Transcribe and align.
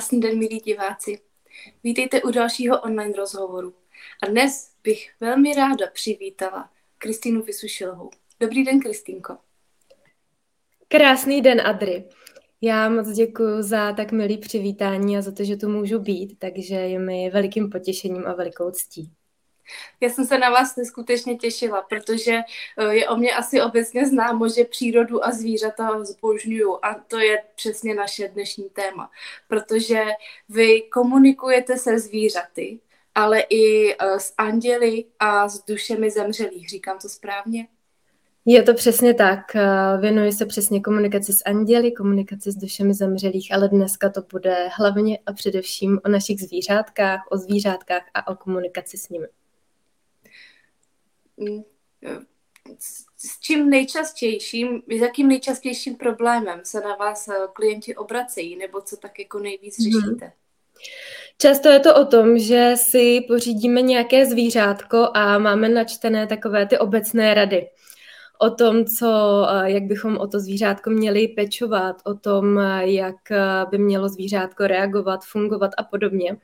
Krásný 0.00 0.20
den, 0.20 0.38
milí 0.38 0.58
diváci. 0.58 1.20
Vítejte 1.84 2.22
u 2.22 2.30
dalšího 2.30 2.80
online 2.80 3.12
rozhovoru. 3.16 3.74
A 4.22 4.26
dnes 4.26 4.72
bych 4.84 5.10
velmi 5.20 5.54
ráda 5.54 5.86
přivítala 5.92 6.70
Kristýnu 6.98 7.42
Vysušilovou. 7.42 8.10
Dobrý 8.40 8.64
den, 8.64 8.80
Kristýnko. 8.80 9.36
Krásný 10.88 11.42
den, 11.42 11.60
Adry. 11.60 12.04
Já 12.60 12.88
moc 12.88 13.08
děkuji 13.08 13.62
za 13.62 13.92
tak 13.92 14.12
milý 14.12 14.38
přivítání 14.38 15.18
a 15.18 15.22
za 15.22 15.32
to, 15.32 15.44
že 15.44 15.56
tu 15.56 15.68
můžu 15.68 15.98
být, 15.98 16.38
takže 16.38 16.74
je 16.74 16.98
mi 16.98 17.30
velikým 17.30 17.70
potěšením 17.70 18.26
a 18.26 18.34
velikou 18.34 18.70
ctí. 18.70 19.12
Já 20.00 20.08
jsem 20.08 20.26
se 20.26 20.38
na 20.38 20.50
vás 20.50 20.76
neskutečně 20.76 21.36
těšila, 21.36 21.82
protože 21.82 22.32
eh, 22.78 22.94
je 22.94 23.08
o 23.08 23.16
mě 23.16 23.30
asi 23.32 23.62
obecně 23.62 24.06
známo, 24.06 24.48
že 24.48 24.64
přírodu 24.64 25.24
a 25.24 25.30
zvířata 25.30 26.04
zbožňuju 26.04 26.78
a 26.82 26.94
to 26.94 27.18
je 27.18 27.42
přesně 27.54 27.94
naše 27.94 28.28
dnešní 28.28 28.70
téma, 28.70 29.10
protože 29.48 30.04
vy 30.48 30.82
komunikujete 30.82 31.76
se 31.76 31.98
zvířaty, 31.98 32.80
ale 33.14 33.40
i 33.40 33.92
eh, 33.92 34.20
s 34.20 34.34
anděli 34.38 35.04
a 35.18 35.48
s 35.48 35.64
dušemi 35.64 36.10
zemřelých. 36.10 36.68
Říkám 36.68 36.98
to 36.98 37.08
správně? 37.08 37.66
Je 38.44 38.62
to 38.62 38.74
přesně 38.74 39.14
tak. 39.14 39.56
Eh, 39.56 39.98
věnuji 40.00 40.32
se 40.32 40.46
přesně 40.46 40.80
komunikaci 40.80 41.32
s 41.32 41.42
anděli, 41.46 41.92
komunikaci 41.92 42.52
s 42.52 42.56
dušemi 42.56 42.94
zemřelých, 42.94 43.54
ale 43.54 43.68
dneska 43.68 44.10
to 44.10 44.22
bude 44.32 44.68
hlavně 44.78 45.18
a 45.26 45.32
především 45.32 46.00
o 46.04 46.08
našich 46.08 46.40
zvířátkách, 46.40 47.20
o 47.30 47.36
zvířátkách 47.36 48.02
a 48.14 48.28
o 48.28 48.36
komunikaci 48.36 48.98
s 48.98 49.08
nimi. 49.08 49.26
S 53.16 53.40
čím 53.40 53.70
nejčastějším, 53.70 54.82
s 54.88 55.00
jakým 55.00 55.28
nejčastějším 55.28 55.96
problémem 55.96 56.60
se 56.64 56.80
na 56.80 56.94
vás 56.96 57.28
eh, 57.28 57.34
klienti 57.52 57.96
obracejí, 57.96 58.56
nebo 58.56 58.80
co 58.80 58.96
tak 58.96 59.18
jako 59.18 59.38
nejvíc 59.38 59.78
mhm. 59.78 59.84
řešíte? 59.84 60.24
Hmm. 60.24 60.34
Často 61.38 61.68
je 61.68 61.80
to 61.80 61.94
o 61.94 62.04
tom, 62.04 62.38
že 62.38 62.72
si 62.76 63.20
pořídíme 63.28 63.82
nějaké 63.82 64.26
zvířátko 64.26 65.08
a 65.14 65.38
máme 65.38 65.68
načtené 65.68 66.26
takové 66.26 66.66
ty 66.66 66.78
obecné 66.78 67.34
rady 67.34 67.68
o 68.38 68.50
tom, 68.50 68.84
co, 68.84 69.08
eh, 69.50 69.70
jak 69.70 69.82
bychom 69.82 70.16
o 70.16 70.26
to 70.26 70.40
zvířátko 70.40 70.90
měli 70.90 71.28
pečovat, 71.28 71.96
o 72.04 72.14
tom, 72.14 72.58
eh, 72.58 72.90
jak 72.90 73.16
by 73.70 73.78
mělo 73.78 74.08
zvířátko 74.08 74.66
reagovat, 74.66 75.24
fungovat 75.24 75.70
a 75.76 75.84
podobně. 75.84 76.36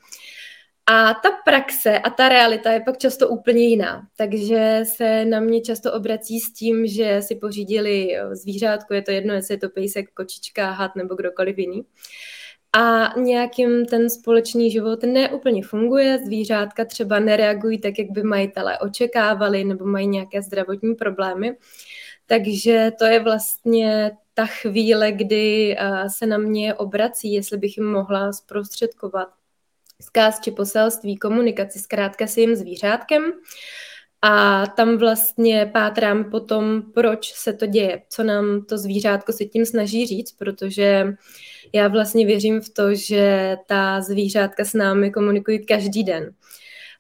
A 0.89 1.15
ta 1.15 1.31
praxe 1.45 1.99
a 1.99 2.11
ta 2.11 2.29
realita 2.29 2.73
je 2.73 2.81
pak 2.81 2.99
často 2.99 3.29
úplně 3.29 3.65
jiná. 3.65 4.09
Takže 4.17 4.81
se 4.85 5.25
na 5.25 5.41
mě 5.41 5.61
často 5.61 5.93
obrací 5.93 6.41
s 6.41 6.53
tím, 6.53 6.87
že 6.87 7.23
si 7.23 7.35
pořídili 7.35 8.17
zvířátko, 8.33 8.95
je 8.95 9.03
to 9.03 9.11
jedno, 9.11 9.35
jestli 9.35 9.55
je 9.55 9.59
to 9.59 9.69
pejsek, 9.69 10.11
kočička, 10.15 10.71
had 10.71 10.97
nebo 10.97 11.15
kdokoliv 11.15 11.59
jiný. 11.59 11.87
A 12.79 13.15
nějakým 13.21 13.87
ten 13.87 14.11
společný 14.11 14.71
život 14.71 15.03
neúplně 15.03 15.63
funguje, 15.63 16.19
zvířátka 16.19 16.85
třeba 16.85 17.19
nereagují 17.19 17.79
tak, 17.79 17.99
jak 17.99 18.11
by 18.11 18.23
majitelé 18.23 18.79
očekávali, 18.79 19.65
nebo 19.65 19.87
mají 19.87 20.07
nějaké 20.07 20.43
zdravotní 20.43 20.95
problémy. 20.95 21.57
Takže 22.27 22.93
to 22.99 23.05
je 23.05 23.21
vlastně 23.21 24.13
ta 24.35 24.47
chvíle, 24.47 25.13
kdy 25.13 25.77
se 26.19 26.27
na 26.27 26.39
mě 26.39 26.75
obrací, 26.75 27.33
jestli 27.33 27.59
bych 27.59 27.77
jim 27.77 27.87
mohla 27.87 28.33
zprostředkovat 28.33 29.29
zkáz 30.03 30.41
či 30.41 30.51
poselství, 30.51 31.17
komunikaci 31.17 31.79
zkrátka 31.79 32.27
s 32.27 32.37
jim 32.37 32.57
zvířátkem. 32.57 33.33
A 34.23 34.67
tam 34.67 34.97
vlastně 34.97 35.71
pátrám 35.73 36.31
po 36.31 36.41
tom, 36.41 36.83
proč 36.95 37.33
se 37.33 37.53
to 37.53 37.67
děje, 37.67 38.03
co 38.09 38.23
nám 38.23 38.65
to 38.65 38.79
zvířátko 38.79 39.33
se 39.33 39.45
tím 39.45 39.67
snaží 39.67 40.07
říct, 40.07 40.33
protože 40.33 41.07
já 41.73 41.89
vlastně 41.89 42.27
věřím 42.27 42.61
v 42.61 42.69
to, 42.69 42.95
že 42.95 43.57
ta 43.67 44.01
zvířátka 44.01 44.65
s 44.65 44.75
námi 44.75 45.11
komunikují 45.11 45.67
každý 45.67 46.05
den. 46.05 46.35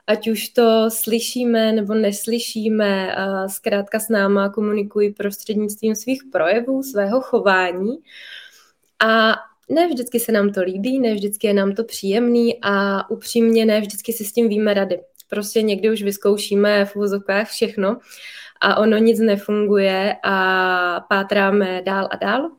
Ať 0.07 0.29
už 0.29 0.49
to 0.49 0.91
slyšíme 0.91 1.73
nebo 1.73 1.95
neslyšíme, 1.95 3.17
zkrátka 3.47 4.01
s 4.01 4.09
náma 4.09 4.49
komunikují 4.49 5.13
prostřednictvím 5.13 5.95
svých 5.95 6.23
projevů, 6.33 6.83
svého 6.83 7.21
chování. 7.21 7.97
A 9.07 9.35
ne 9.69 9.89
vždycky 9.89 10.21
se 10.21 10.33
nám 10.33 10.53
to 10.53 10.63
líbí, 10.63 10.99
ne 10.99 11.15
vždycky 11.15 11.47
je 11.47 11.55
nám 11.55 11.75
to 11.75 11.85
příjemný 11.85 12.59
a 12.63 13.11
upřímně 13.11 13.67
ne 13.67 13.81
vždycky 13.81 14.13
si 14.13 14.25
s 14.25 14.33
tím 14.33 14.49
víme 14.49 14.75
rady. 14.75 15.01
Prostě 15.29 15.63
někdy 15.63 15.91
už 15.91 16.03
vyzkoušíme 16.03 16.85
v 16.85 16.97
úvozovkách 16.97 17.49
všechno 17.49 17.99
a 18.61 18.77
ono 18.77 18.97
nic 18.97 19.21
nefunguje 19.21 20.17
a 20.23 21.01
pátráme 21.09 21.83
dál 21.83 22.09
a 22.11 22.17
dál. 22.17 22.51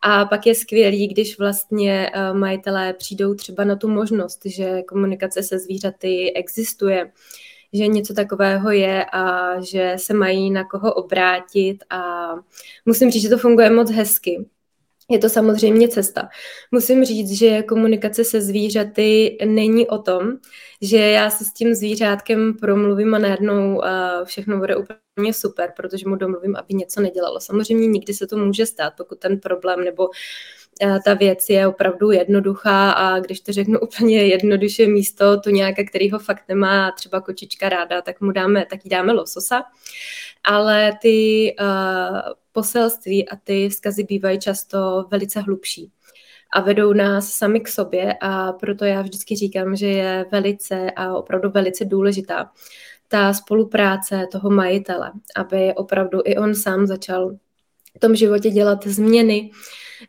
A 0.00 0.24
pak 0.24 0.46
je 0.46 0.54
skvělý, 0.54 1.08
když 1.08 1.38
vlastně 1.38 2.10
eh, 2.14 2.32
majitelé 2.32 2.92
přijdou 2.92 3.34
třeba 3.34 3.64
na 3.64 3.76
tu 3.76 3.88
možnost, 3.88 4.40
že 4.44 4.82
komunikace 4.82 5.42
se 5.42 5.58
zvířaty 5.58 6.32
existuje, 6.34 7.12
že 7.72 7.86
něco 7.86 8.14
takového 8.14 8.70
je 8.70 9.04
a 9.12 9.54
že 9.60 9.94
se 9.96 10.14
mají 10.14 10.50
na 10.50 10.64
koho 10.64 10.94
obrátit 10.94 11.78
a 11.90 12.28
musím 12.86 13.10
říct, 13.10 13.22
že 13.22 13.28
to 13.28 13.38
funguje 13.38 13.70
moc 13.70 13.90
hezky 13.90 14.46
je 15.10 15.18
to 15.18 15.28
samozřejmě 15.28 15.88
cesta. 15.88 16.28
Musím 16.70 17.04
říct, 17.04 17.30
že 17.30 17.62
komunikace 17.62 18.24
se 18.24 18.40
zvířaty 18.40 19.38
není 19.44 19.88
o 19.88 19.98
tom, 19.98 20.36
že 20.82 20.98
já 20.98 21.30
se 21.30 21.44
s 21.44 21.52
tím 21.52 21.74
zvířátkem 21.74 22.54
promluvím 22.60 23.14
a 23.14 23.18
najednou 23.18 23.82
všechno 24.24 24.58
bude 24.58 24.76
úplně 24.76 25.32
super, 25.32 25.72
protože 25.76 26.08
mu 26.08 26.16
domluvím, 26.16 26.56
aby 26.56 26.74
něco 26.74 27.00
nedělalo. 27.00 27.40
Samozřejmě 27.40 27.86
nikdy 27.86 28.14
se 28.14 28.26
to 28.26 28.36
může 28.36 28.66
stát, 28.66 28.92
pokud 28.96 29.18
ten 29.18 29.40
problém 29.40 29.84
nebo 29.84 30.08
ta 31.04 31.14
věc 31.14 31.48
je 31.48 31.66
opravdu 31.66 32.10
jednoduchá 32.10 32.90
a 32.90 33.18
když 33.20 33.40
to 33.40 33.52
řeknu 33.52 33.80
úplně 33.82 34.26
jednoduše 34.26 34.86
místo 34.86 35.40
to 35.40 35.50
nějaké, 35.50 35.84
který 35.84 36.10
ho 36.10 36.18
fakt 36.18 36.42
nemá 36.48 36.92
třeba 36.92 37.20
kočička 37.20 37.68
ráda, 37.68 38.02
tak 38.02 38.20
mu 38.20 38.32
dáme, 38.32 38.66
tak 38.70 38.84
jí 38.84 38.88
dáme 38.88 39.12
lososa. 39.12 39.64
Ale 40.44 40.92
ty 41.02 41.54
uh, 41.60 42.18
poselství 42.52 43.28
a 43.28 43.36
ty 43.36 43.68
vzkazy 43.68 44.04
bývají 44.04 44.38
často 44.38 45.06
velice 45.10 45.40
hlubší 45.40 45.92
a 46.52 46.60
vedou 46.60 46.92
nás 46.92 47.30
sami 47.32 47.60
k 47.60 47.68
sobě 47.68 48.14
a 48.20 48.52
proto 48.52 48.84
já 48.84 49.02
vždycky 49.02 49.36
říkám, 49.36 49.76
že 49.76 49.86
je 49.86 50.26
velice 50.32 50.90
a 50.90 51.16
opravdu 51.16 51.50
velice 51.50 51.84
důležitá 51.84 52.50
ta 53.08 53.32
spolupráce 53.32 54.26
toho 54.32 54.50
majitele, 54.50 55.12
aby 55.36 55.74
opravdu 55.74 56.20
i 56.24 56.36
on 56.36 56.54
sám 56.54 56.86
začal 56.86 57.36
v 57.96 58.00
tom 58.00 58.16
životě 58.16 58.50
dělat 58.50 58.86
změny, 58.86 59.50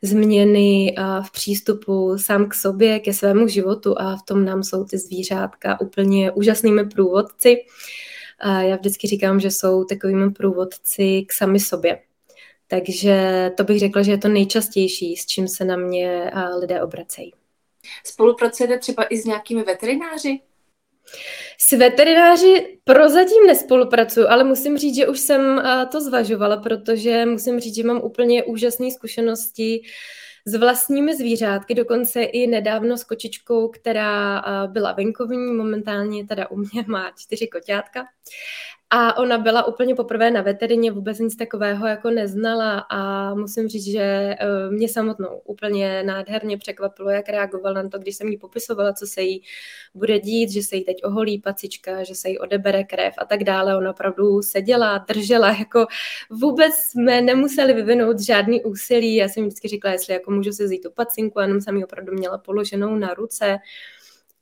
změny 0.02 0.96
v 1.28 1.32
přístupu 1.32 2.18
sám 2.18 2.50
k 2.50 2.54
sobě, 2.54 3.00
ke 3.00 3.14
svému 3.14 3.48
životu 3.48 4.02
a 4.02 4.16
v 4.16 4.24
tom 4.24 4.46
nám 4.46 4.64
jsou 4.64 4.84
ty 4.84 4.98
zvířátka 4.98 5.82
úplně 5.82 6.32
úžasnými 6.32 6.90
průvodci. 6.90 7.58
Já 8.46 8.76
vždycky 8.76 9.08
říkám, 9.08 9.40
že 9.40 9.52
jsou 9.52 9.84
takovými 9.84 10.32
průvodci 10.32 11.26
k 11.28 11.34
sami 11.34 11.60
sobě. 11.60 12.00
Takže 12.68 13.52
to 13.58 13.64
bych 13.64 13.80
řekla, 13.80 14.02
že 14.02 14.12
je 14.12 14.18
to 14.18 14.28
nejčastější, 14.28 15.16
s 15.16 15.26
čím 15.26 15.48
se 15.48 15.66
na 15.66 15.76
mě 15.76 16.32
lidé 16.60 16.82
obracejí. 16.82 17.34
Spolupracujete 18.06 18.78
třeba 18.78 19.04
i 19.04 19.18
s 19.18 19.26
nějakými 19.26 19.64
veterináři? 19.64 20.40
S 21.60 21.72
veterináři 21.72 22.80
prozatím 22.84 23.48
nespolupracuju, 23.48 24.28
ale 24.28 24.44
musím 24.44 24.78
říct, 24.78 24.96
že 24.96 25.08
už 25.08 25.20
jsem 25.20 25.62
to 25.92 26.02
zvažovala, 26.02 26.58
protože 26.58 27.26
musím 27.26 27.60
říct, 27.60 27.76
že 27.76 27.84
mám 27.84 28.02
úplně 28.04 28.44
úžasné 28.44 28.92
zkušenosti 28.92 29.82
s 30.46 30.56
vlastními 30.56 31.16
zvířátky, 31.16 31.76
dokonce 31.76 32.24
i 32.24 32.48
nedávno 32.48 32.98
s 32.98 33.04
kočičkou, 33.04 33.68
která 33.68 34.44
byla 34.68 34.92
venkovní, 34.92 35.54
momentálně 35.54 36.28
teda 36.28 36.52
u 36.52 36.58
mě 36.58 36.86
má 36.88 37.12
čtyři 37.18 37.48
koťátka. 37.48 38.06
A 38.91 39.18
ona 39.18 39.38
byla 39.38 39.68
úplně 39.68 39.95
poprvé 39.95 40.31
na 40.31 40.41
veterině, 40.41 40.91
vůbec 40.91 41.19
nic 41.19 41.36
takového 41.36 41.88
jako 41.88 42.09
neznala 42.09 42.80
a 42.80 43.33
musím 43.36 43.68
říct, 43.68 43.86
že 43.86 44.01
eh, 44.01 44.38
mě 44.69 44.89
samotnou 44.89 45.41
úplně 45.45 46.03
nádherně 46.03 46.57
překvapilo, 46.57 47.09
jak 47.09 47.30
reagovala 47.30 47.81
na 47.81 47.89
to, 47.89 48.00
když 48.00 48.15
jsem 48.15 48.27
jí 48.27 48.38
popisovala, 48.38 48.94
co 48.94 49.07
se 49.07 49.21
jí 49.21 49.44
bude 49.94 50.19
dít, 50.19 50.50
že 50.50 50.63
se 50.63 50.75
jí 50.75 50.83
teď 50.83 50.97
oholí 51.03 51.41
pacička, 51.41 52.03
že 52.03 52.15
se 52.15 52.30
jí 52.30 52.39
odebere 52.39 52.83
krev 52.83 53.13
a 53.18 53.25
tak 53.25 53.44
dále. 53.44 53.77
Ona 53.77 53.89
opravdu 53.89 54.41
seděla, 54.41 54.97
držela, 54.97 55.50
jako 55.59 55.86
vůbec 56.30 56.74
jsme 56.75 57.21
nemuseli 57.21 57.74
vyvinout 57.74 58.19
žádný 58.19 58.63
úsilí. 58.63 59.15
Já 59.15 59.27
jsem 59.27 59.44
vždycky 59.44 59.68
říkala, 59.68 59.94
jestli 59.94 60.13
jako 60.13 60.31
můžu 60.31 60.51
si 60.51 60.63
vzít 60.63 60.83
tu 60.83 60.91
pacinku, 60.91 61.39
jenom 61.39 61.62
jsem 61.62 61.77
ji 61.77 61.83
opravdu 61.83 62.13
měla 62.13 62.38
položenou 62.38 62.95
na 62.95 63.13
ruce 63.13 63.59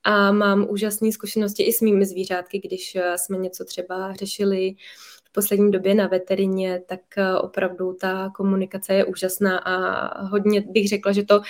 a 0.07 0.31
mám 0.31 0.67
úžasné 0.69 1.11
zkušenosti 1.11 1.63
i 1.63 1.73
s 1.73 1.81
mými 1.81 2.05
zvířátky, 2.05 2.59
když 2.59 2.95
eh, 2.95 3.17
jsme 3.17 3.37
něco 3.37 3.65
třeba 3.65 4.13
řešili 4.13 4.75
v 5.23 5.31
poslední 5.31 5.71
době 5.71 5.95
na 5.95 6.07
veterině, 6.07 6.81
tak 6.87 6.99
eh, 7.17 7.35
opravdu 7.35 7.93
ta 7.93 8.31
komunikace 8.35 8.93
je 8.93 9.05
úžasná 9.05 9.57
a 9.57 10.23
hodně 10.23 10.61
bych 10.61 10.89
řekla, 10.89 11.11
že 11.11 11.23
to 11.23 11.41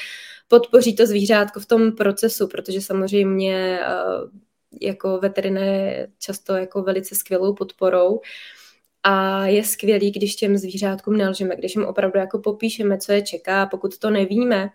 podpoří 0.47 0.95
to 0.95 1.05
zvířátko 1.05 1.59
v 1.59 1.65
tom 1.65 1.91
procesu, 1.91 2.47
protože 2.47 2.81
samozřejmě 2.81 3.79
eh, 3.81 3.87
jako 4.81 5.19
veterina 5.19 5.61
je 5.61 6.07
často 6.19 6.55
jako 6.55 6.83
velice 6.83 7.15
skvělou 7.15 7.53
podporou, 7.53 8.21
a 9.03 9.45
je 9.45 9.63
skvělý, 9.63 10.11
když 10.11 10.35
těm 10.35 10.57
zvířátkům 10.57 11.17
nelžeme, 11.17 11.55
když 11.55 11.75
jim 11.75 11.85
opravdu 11.85 12.19
jako 12.19 12.39
popíšeme, 12.39 12.97
co 12.97 13.11
je 13.11 13.21
čeká. 13.21 13.65
Pokud 13.65 13.97
to 13.97 14.09
nevíme, 14.09 14.69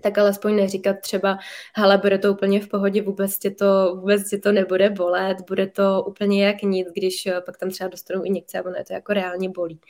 tak 0.00 0.18
alespoň 0.18 0.56
neříkat 0.56 1.00
třeba, 1.00 1.38
hele, 1.74 1.98
bude 1.98 2.18
to 2.18 2.32
úplně 2.32 2.60
v 2.60 2.68
pohodě, 2.68 3.02
vůbec 3.02 3.38
tě 3.38 3.50
to, 3.50 3.96
vůbec 4.00 4.30
tě 4.30 4.38
to 4.38 4.52
nebude 4.52 4.90
bolet, 4.90 5.36
bude 5.48 5.66
to 5.66 6.04
úplně 6.06 6.46
jak 6.46 6.62
nic, 6.62 6.88
když 6.92 7.26
eh, 7.26 7.40
pak 7.40 7.56
tam 7.58 7.70
třeba 7.70 7.88
dostanou 7.88 8.22
injekce 8.22 8.58
a 8.58 8.64
ono 8.64 8.74
je 8.76 8.84
to 8.84 8.92
jako 8.92 9.12
reálně 9.12 9.48
bolí. 9.48 9.80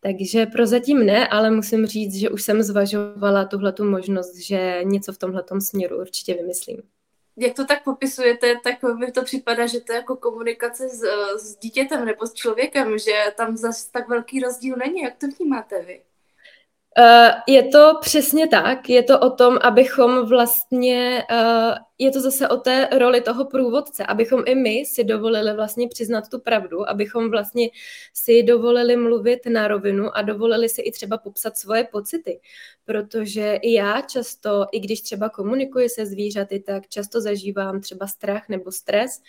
Takže 0.00 0.46
prozatím 0.46 1.06
ne, 1.06 1.28
ale 1.28 1.50
musím 1.50 1.86
říct, 1.86 2.14
že 2.14 2.30
už 2.30 2.42
jsem 2.42 2.62
zvažovala 2.62 3.44
tuhle 3.44 3.72
tu 3.72 3.84
možnost, 3.84 4.36
že 4.36 4.80
něco 4.82 5.12
v 5.12 5.18
tomhle 5.18 5.44
směru 5.60 6.00
určitě 6.00 6.34
vymyslím. 6.34 6.82
Jak 7.36 7.54
to 7.54 7.64
tak 7.64 7.84
popisujete, 7.84 8.54
tak 8.64 8.82
mi 8.82 9.12
to 9.12 9.22
připadá, 9.22 9.66
že 9.66 9.80
to 9.80 9.92
je 9.92 9.96
jako 9.96 10.16
komunikace 10.16 10.88
s, 10.88 11.02
s 11.36 11.56
dítětem 11.58 12.04
nebo 12.04 12.26
s 12.26 12.32
člověkem, 12.32 12.98
že 12.98 13.12
tam 13.36 13.56
zase 13.56 13.90
tak 13.92 14.08
velký 14.08 14.40
rozdíl 14.40 14.76
není. 14.76 15.02
Jak 15.02 15.16
to 15.16 15.26
vnímáte 15.26 15.82
vy? 15.82 16.02
Eh, 16.98 17.30
je 17.48 17.62
to 17.62 17.98
přesně 18.00 18.48
tak, 18.48 18.88
je 18.88 19.02
to 19.02 19.20
o 19.20 19.30
tom, 19.30 19.58
abychom 19.62 20.26
vlastně, 20.28 21.24
uh, 21.30 21.74
je 21.98 22.10
to 22.10 22.20
zase 22.20 22.48
o 22.48 22.56
té 22.56 22.88
roli 22.98 23.20
toho 23.20 23.44
průvodce, 23.44 24.06
abychom 24.06 24.42
i 24.46 24.54
my 24.54 24.84
si 24.86 25.04
dovolili 25.04 25.54
vlastně 25.54 25.88
přiznat 25.88 26.28
tu 26.28 26.40
pravdu, 26.40 26.88
abychom 26.88 27.30
vlastně 27.30 27.68
si 28.14 28.42
dovolili 28.42 28.96
mluvit 28.96 29.46
na 29.46 29.68
rovinu 29.68 30.16
a 30.16 30.22
dovolili 30.22 30.68
si 30.68 30.82
i 30.82 30.92
třeba 30.92 31.18
popsat 31.18 31.56
svoje 31.56 31.84
pocity, 31.84 32.40
protože 32.84 33.54
i 33.62 33.72
já 33.72 34.00
často, 34.00 34.66
i 34.72 34.80
když 34.80 35.00
třeba 35.00 35.28
komunikuji 35.28 35.88
se 35.88 36.06
zvířaty, 36.06 36.60
tak 36.60 36.88
často 36.88 37.20
zažívám 37.20 37.80
třeba 37.80 38.06
strach 38.06 38.48
nebo 38.48 38.72
stres, 38.72 39.20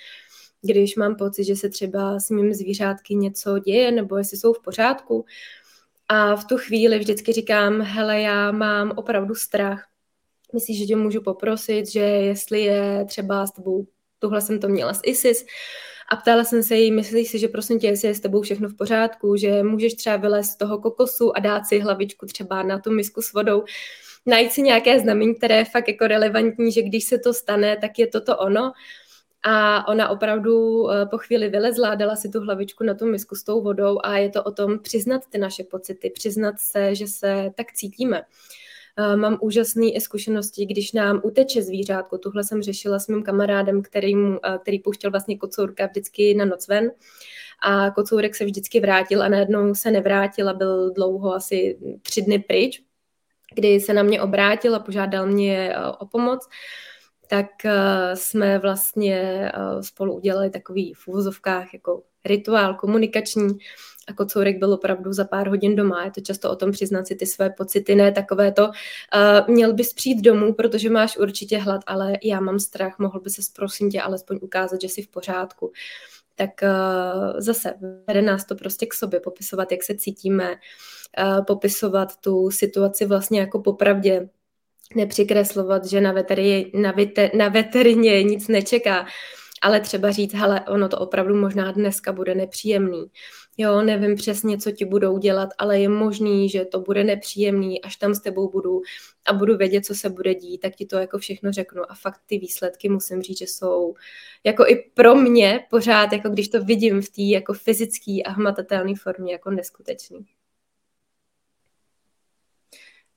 když 0.61 0.95
mám 0.95 1.15
pocit, 1.15 1.43
že 1.43 1.55
se 1.55 1.69
třeba 1.69 2.19
s 2.19 2.29
mým 2.29 2.53
zvířátky 2.53 3.15
něco 3.15 3.59
děje 3.59 3.91
nebo 3.91 4.17
jestli 4.17 4.37
jsou 4.37 4.53
v 4.53 4.61
pořádku, 4.61 5.25
a 6.09 6.35
v 6.35 6.45
tu 6.45 6.57
chvíli 6.57 6.99
vždycky 6.99 7.31
říkám, 7.33 7.81
hele, 7.81 8.21
já 8.21 8.51
mám 8.51 8.93
opravdu 8.95 9.35
strach. 9.35 9.87
Myslíš, 10.53 10.79
že 10.79 10.85
tě 10.85 10.95
můžu 10.95 11.21
poprosit, 11.21 11.91
že 11.91 11.99
jestli 11.99 12.61
je 12.61 13.05
třeba 13.05 13.47
s 13.47 13.51
tebou, 13.51 13.87
tohle 14.19 14.41
jsem 14.41 14.59
to 14.59 14.67
měla 14.67 14.93
s 14.93 15.01
ISIS, 15.03 15.45
a 16.09 16.15
ptala 16.15 16.43
jsem 16.43 16.63
se 16.63 16.75
jí, 16.75 16.91
myslíš 16.91 17.29
si, 17.29 17.39
že 17.39 17.47
prosím 17.47 17.79
tě, 17.79 17.87
jestli 17.87 18.07
je 18.07 18.15
s 18.15 18.19
tebou 18.19 18.41
všechno 18.41 18.69
v 18.69 18.75
pořádku, 18.75 19.35
že 19.35 19.63
můžeš 19.63 19.93
třeba 19.93 20.17
vylézt 20.17 20.51
z 20.51 20.57
toho 20.57 20.79
kokosu 20.79 21.37
a 21.37 21.39
dát 21.39 21.65
si 21.65 21.79
hlavičku 21.79 22.25
třeba 22.25 22.63
na 22.63 22.79
tu 22.79 22.91
misku 22.91 23.21
s 23.21 23.33
vodou, 23.33 23.63
najít 24.25 24.51
si 24.51 24.61
nějaké 24.61 24.99
znamení, 24.99 25.35
které 25.35 25.57
je 25.57 25.65
fakt 25.65 25.87
jako 25.87 26.07
relevantní, 26.07 26.71
že 26.71 26.81
když 26.81 27.03
se 27.03 27.17
to 27.17 27.33
stane, 27.33 27.77
tak 27.77 27.99
je 27.99 28.07
toto 28.07 28.37
ono. 28.37 28.71
A 29.43 29.87
ona 29.87 30.09
opravdu 30.09 30.87
eh, 30.91 31.05
po 31.05 31.17
chvíli 31.17 31.49
vylezla, 31.49 31.95
dala 31.95 32.15
si 32.15 32.29
tu 32.29 32.39
hlavičku 32.39 32.83
na 32.83 32.93
tu 32.93 33.05
misku 33.05 33.35
s 33.35 33.43
tou 33.43 33.61
vodou 33.61 33.99
a 34.03 34.17
je 34.17 34.29
to 34.29 34.43
o 34.43 34.51
tom 34.51 34.79
přiznat 34.79 35.21
ty 35.29 35.37
naše 35.37 35.63
pocity, 35.63 36.09
přiznat 36.09 36.59
se, 36.59 36.95
že 36.95 37.07
se 37.07 37.51
tak 37.55 37.73
cítíme. 37.73 38.21
Eh, 38.97 39.15
mám 39.15 39.37
úžasné 39.41 39.99
zkušenosti, 39.99 40.65
když 40.65 40.91
nám 40.91 41.21
uteče 41.23 41.61
zvířátko. 41.61 42.17
Tuhle 42.17 42.43
jsem 42.43 42.61
řešila 42.61 42.99
s 42.99 43.07
mým 43.07 43.23
kamarádem, 43.23 43.81
který, 43.81 44.13
eh, 44.15 44.57
který 44.61 44.79
pouštěl 44.79 45.11
vlastně 45.11 45.37
kocourka 45.37 45.85
vždycky 45.85 46.35
na 46.35 46.45
noc 46.45 46.67
ven. 46.67 46.91
A 47.61 47.91
kocourek 47.91 48.35
se 48.35 48.45
vždycky 48.45 48.79
vrátil 48.79 49.23
a 49.23 49.27
najednou 49.27 49.75
se 49.75 49.91
nevrátil 49.91 50.49
a 50.49 50.53
byl 50.53 50.91
dlouho, 50.91 51.33
asi 51.33 51.79
tři 52.01 52.21
dny 52.21 52.39
pryč, 52.39 52.83
kdy 53.55 53.79
se 53.79 53.93
na 53.93 54.03
mě 54.03 54.21
obrátil 54.21 54.75
a 54.75 54.79
požádal 54.79 55.27
mě 55.27 55.75
o 55.99 56.05
pomoc 56.05 56.47
tak 57.27 57.47
uh, 57.65 57.71
jsme 58.13 58.59
vlastně 58.59 59.51
uh, 59.57 59.81
spolu 59.81 60.15
udělali 60.15 60.49
takový 60.49 60.93
v 60.93 61.07
úvozovkách 61.07 61.73
jako 61.73 62.03
rituál 62.25 62.73
komunikační 62.73 63.57
a 64.07 64.13
kocourek 64.13 64.57
byl 64.57 64.73
opravdu 64.73 65.13
za 65.13 65.25
pár 65.25 65.49
hodin 65.49 65.75
doma. 65.75 66.05
Je 66.05 66.11
to 66.11 66.21
často 66.21 66.51
o 66.51 66.55
tom 66.55 66.71
přiznat 66.71 67.07
si 67.07 67.15
ty 67.15 67.25
své 67.25 67.49
pocity, 67.49 67.95
ne 67.95 68.11
takové 68.11 68.51
to, 68.51 68.65
uh, 68.65 68.71
měl 69.47 69.73
bys 69.73 69.93
přijít 69.93 70.21
domů, 70.21 70.53
protože 70.53 70.89
máš 70.89 71.17
určitě 71.17 71.57
hlad, 71.57 71.81
ale 71.87 72.13
já 72.23 72.39
mám 72.39 72.59
strach, 72.59 72.99
mohl 72.99 73.19
by 73.19 73.29
se 73.29 73.41
prosím 73.55 73.89
tě 73.89 74.01
alespoň 74.01 74.39
ukázat, 74.41 74.81
že 74.81 74.89
jsi 74.89 75.01
v 75.01 75.07
pořádku. 75.07 75.71
Tak 76.35 76.49
uh, 76.63 77.39
zase 77.39 77.73
vede 78.07 78.21
nás 78.21 78.45
to 78.45 78.55
prostě 78.55 78.85
k 78.85 78.93
sobě, 78.93 79.19
popisovat, 79.19 79.71
jak 79.71 79.83
se 79.83 79.95
cítíme, 79.95 80.49
uh, 80.49 81.45
popisovat 81.45 82.17
tu 82.17 82.51
situaci 82.51 83.05
vlastně 83.05 83.39
jako 83.39 83.59
popravdě, 83.59 84.29
nepřikreslovat, 84.95 85.85
že 85.85 86.01
na, 86.01 86.11
veteri, 86.11 86.71
na, 86.73 86.91
veter, 86.91 87.35
na 87.35 87.49
veterině 87.49 88.23
nic 88.23 88.47
nečeká, 88.47 89.05
ale 89.61 89.79
třeba 89.79 90.11
říct, 90.11 90.33
hele, 90.33 90.61
ono 90.61 90.89
to 90.89 90.97
opravdu 90.97 91.35
možná 91.35 91.71
dneska 91.71 92.11
bude 92.11 92.35
nepříjemný. 92.35 93.05
Jo, 93.57 93.81
nevím 93.81 94.15
přesně, 94.15 94.57
co 94.57 94.71
ti 94.71 94.85
budou 94.85 95.17
dělat, 95.17 95.49
ale 95.57 95.79
je 95.79 95.89
možný, 95.89 96.49
že 96.49 96.65
to 96.65 96.79
bude 96.79 97.03
nepříjemný, 97.03 97.81
až 97.81 97.95
tam 97.95 98.15
s 98.15 98.21
tebou 98.21 98.51
budu 98.51 98.81
a 99.25 99.33
budu 99.33 99.57
vědět, 99.57 99.85
co 99.85 99.95
se 99.95 100.09
bude 100.09 100.35
dít, 100.35 100.57
tak 100.57 100.75
ti 100.75 100.85
to 100.85 100.97
jako 100.97 101.17
všechno 101.17 101.51
řeknu. 101.51 101.91
A 101.91 101.95
fakt 101.95 102.21
ty 102.25 102.37
výsledky 102.37 102.89
musím 102.89 103.21
říct, 103.21 103.37
že 103.37 103.45
jsou 103.45 103.93
jako 104.43 104.67
i 104.67 104.75
pro 104.93 105.15
mě 105.15 105.65
pořád, 105.69 106.13
jako 106.13 106.29
když 106.29 106.47
to 106.47 106.63
vidím 106.63 107.01
v 107.01 107.09
té 107.09 107.21
jako 107.21 107.53
fyzické 107.53 108.21
a 108.25 108.31
hmatatelné 108.31 108.93
formě, 109.03 109.33
jako 109.33 109.51
neskutečný. 109.51 110.25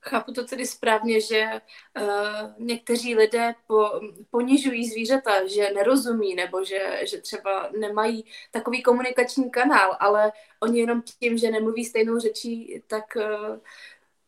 Chápu 0.08 0.32
to 0.32 0.44
tedy 0.44 0.66
správně, 0.66 1.20
že 1.20 1.50
uh, 2.00 2.66
někteří 2.66 3.14
lidé 3.14 3.54
po, 3.66 3.90
ponižují 4.30 4.88
zvířata, 4.88 5.46
že 5.46 5.70
nerozumí 5.74 6.34
nebo 6.34 6.64
že, 6.64 7.00
že 7.02 7.20
třeba 7.20 7.70
nemají 7.78 8.24
takový 8.50 8.82
komunikační 8.82 9.50
kanál, 9.50 9.96
ale 10.00 10.32
oni 10.60 10.80
jenom 10.80 11.02
tím, 11.20 11.38
že 11.38 11.50
nemluví 11.50 11.84
stejnou 11.84 12.18
řečí, 12.18 12.82
tak, 12.86 13.16
uh, 13.16 13.58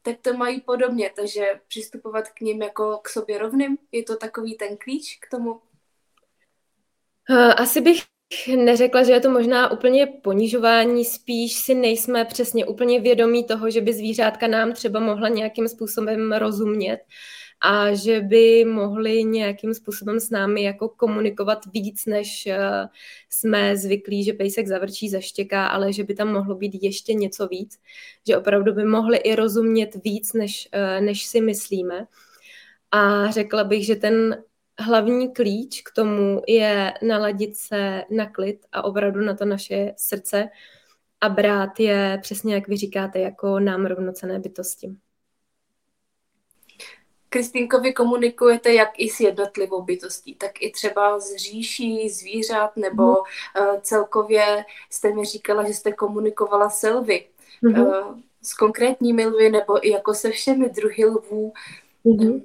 tak 0.02 0.16
to 0.22 0.34
mají 0.34 0.60
podobně. 0.60 1.12
Takže 1.16 1.60
přistupovat 1.68 2.28
k 2.28 2.40
ním 2.40 2.62
jako 2.62 2.98
k 3.02 3.08
sobě 3.08 3.38
rovným, 3.38 3.78
je 3.92 4.02
to 4.02 4.16
takový 4.16 4.56
ten 4.56 4.76
klíč 4.76 5.18
k 5.20 5.30
tomu? 5.30 5.52
Uh, 7.30 7.52
asi 7.56 7.80
bych 7.80 8.17
neřekla, 8.56 9.02
že 9.02 9.12
je 9.12 9.20
to 9.20 9.30
možná 9.30 9.72
úplně 9.72 10.06
ponižování, 10.06 11.04
spíš 11.04 11.52
si 11.52 11.74
nejsme 11.74 12.24
přesně 12.24 12.66
úplně 12.66 13.00
vědomí 13.00 13.44
toho, 13.44 13.70
že 13.70 13.80
by 13.80 13.92
zvířátka 13.92 14.46
nám 14.46 14.72
třeba 14.72 15.00
mohla 15.00 15.28
nějakým 15.28 15.68
způsobem 15.68 16.32
rozumět 16.32 16.98
a 17.60 17.94
že 17.94 18.20
by 18.20 18.64
mohli 18.64 19.24
nějakým 19.24 19.74
způsobem 19.74 20.20
s 20.20 20.30
námi 20.30 20.62
jako 20.62 20.88
komunikovat 20.88 21.58
víc, 21.72 22.06
než 22.06 22.46
uh, 22.46 22.88
jsme 23.30 23.76
zvyklí, 23.76 24.24
že 24.24 24.32
pejsek 24.32 24.66
zavrčí, 24.66 25.08
zaštěká, 25.08 25.66
ale 25.66 25.92
že 25.92 26.04
by 26.04 26.14
tam 26.14 26.32
mohlo 26.32 26.54
být 26.54 26.82
ještě 26.82 27.14
něco 27.14 27.48
víc, 27.48 27.78
že 28.26 28.36
opravdu 28.36 28.72
by 28.72 28.84
mohli 28.84 29.16
i 29.16 29.34
rozumět 29.34 29.96
víc, 30.04 30.32
než, 30.32 30.68
uh, 30.74 31.04
než 31.04 31.26
si 31.26 31.40
myslíme. 31.40 32.06
A 32.90 33.30
řekla 33.30 33.64
bych, 33.64 33.86
že 33.86 33.96
ten 33.96 34.44
hlavní 34.78 35.32
klíč 35.32 35.82
k 35.82 35.90
tomu 35.94 36.42
je 36.46 36.94
naladit 37.02 37.56
se 37.56 38.04
na 38.10 38.26
klid 38.26 38.66
a 38.72 38.84
opravdu 38.84 39.20
na 39.20 39.34
to 39.34 39.44
naše 39.44 39.92
srdce 39.96 40.48
a 41.20 41.28
brát 41.28 41.80
je 41.80 42.18
přesně, 42.22 42.54
jak 42.54 42.68
vy 42.68 42.76
říkáte, 42.76 43.18
jako 43.18 43.60
nám 43.60 43.86
rovnocené 43.86 44.38
bytosti. 44.38 44.96
Kristýnko, 47.28 47.80
vy 47.80 47.92
komunikujete 47.92 48.74
jak 48.74 48.88
i 48.98 49.08
s 49.08 49.20
jednotlivou 49.20 49.82
bytostí, 49.82 50.34
tak 50.34 50.62
i 50.62 50.70
třeba 50.70 51.20
s 51.20 51.36
říší 51.36 52.08
zvířat, 52.08 52.76
nebo 52.76 53.02
mm. 53.02 53.80
celkově 53.80 54.64
jste 54.90 55.14
mi 55.14 55.24
říkala, 55.24 55.66
že 55.66 55.74
jste 55.74 55.92
komunikovala 55.92 56.70
s 56.70 56.88
lvy, 56.88 57.28
mm. 57.62 57.74
s 58.42 58.54
konkrétními 58.54 59.26
lvy, 59.26 59.50
nebo 59.50 59.86
i 59.86 59.90
jako 59.90 60.14
se 60.14 60.30
všemi 60.30 60.68
druhy 60.68 61.04
lvů. 61.04 61.52
Mm. 62.04 62.42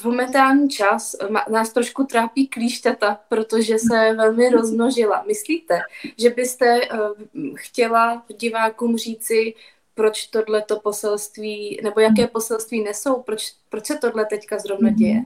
V 0.00 0.04
momentální 0.04 0.70
čas 0.70 1.16
nás 1.50 1.72
trošku 1.72 2.04
trápí 2.04 2.48
klíšťata, 2.48 3.20
protože 3.28 3.78
se 3.78 4.14
velmi 4.14 4.50
rozmnožila. 4.50 5.24
Myslíte, 5.26 5.78
že 6.18 6.30
byste 6.30 6.80
uh, 6.80 7.56
chtěla 7.56 8.24
divákům 8.38 8.96
říci, 8.96 9.54
proč 9.94 10.26
tohleto 10.26 10.80
poselství, 10.80 11.80
nebo 11.82 12.00
jaké 12.00 12.26
poselství 12.26 12.82
nesou, 12.82 13.22
proč, 13.22 13.52
proč 13.68 13.86
se 13.86 13.98
tohle 13.98 14.26
teďka 14.26 14.58
zrovna 14.58 14.88
mhm. 14.88 14.96
děje? 14.98 15.22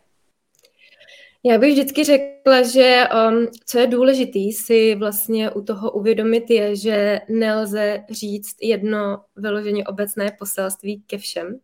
Já 1.46 1.58
bych 1.58 1.72
vždycky 1.72 2.04
řekla, 2.04 2.62
že 2.62 3.04
um, 3.28 3.46
co 3.66 3.78
je 3.78 3.86
důležité 3.86 4.38
si 4.64 4.94
vlastně 4.94 5.50
u 5.50 5.62
toho 5.62 5.90
uvědomit 5.90 6.50
je, 6.50 6.76
že 6.76 7.20
nelze 7.28 8.04
říct 8.10 8.56
jedno 8.62 9.24
vyloženě 9.36 9.84
obecné 9.84 10.36
poselství 10.38 11.02
ke 11.06 11.18
všem 11.18 11.60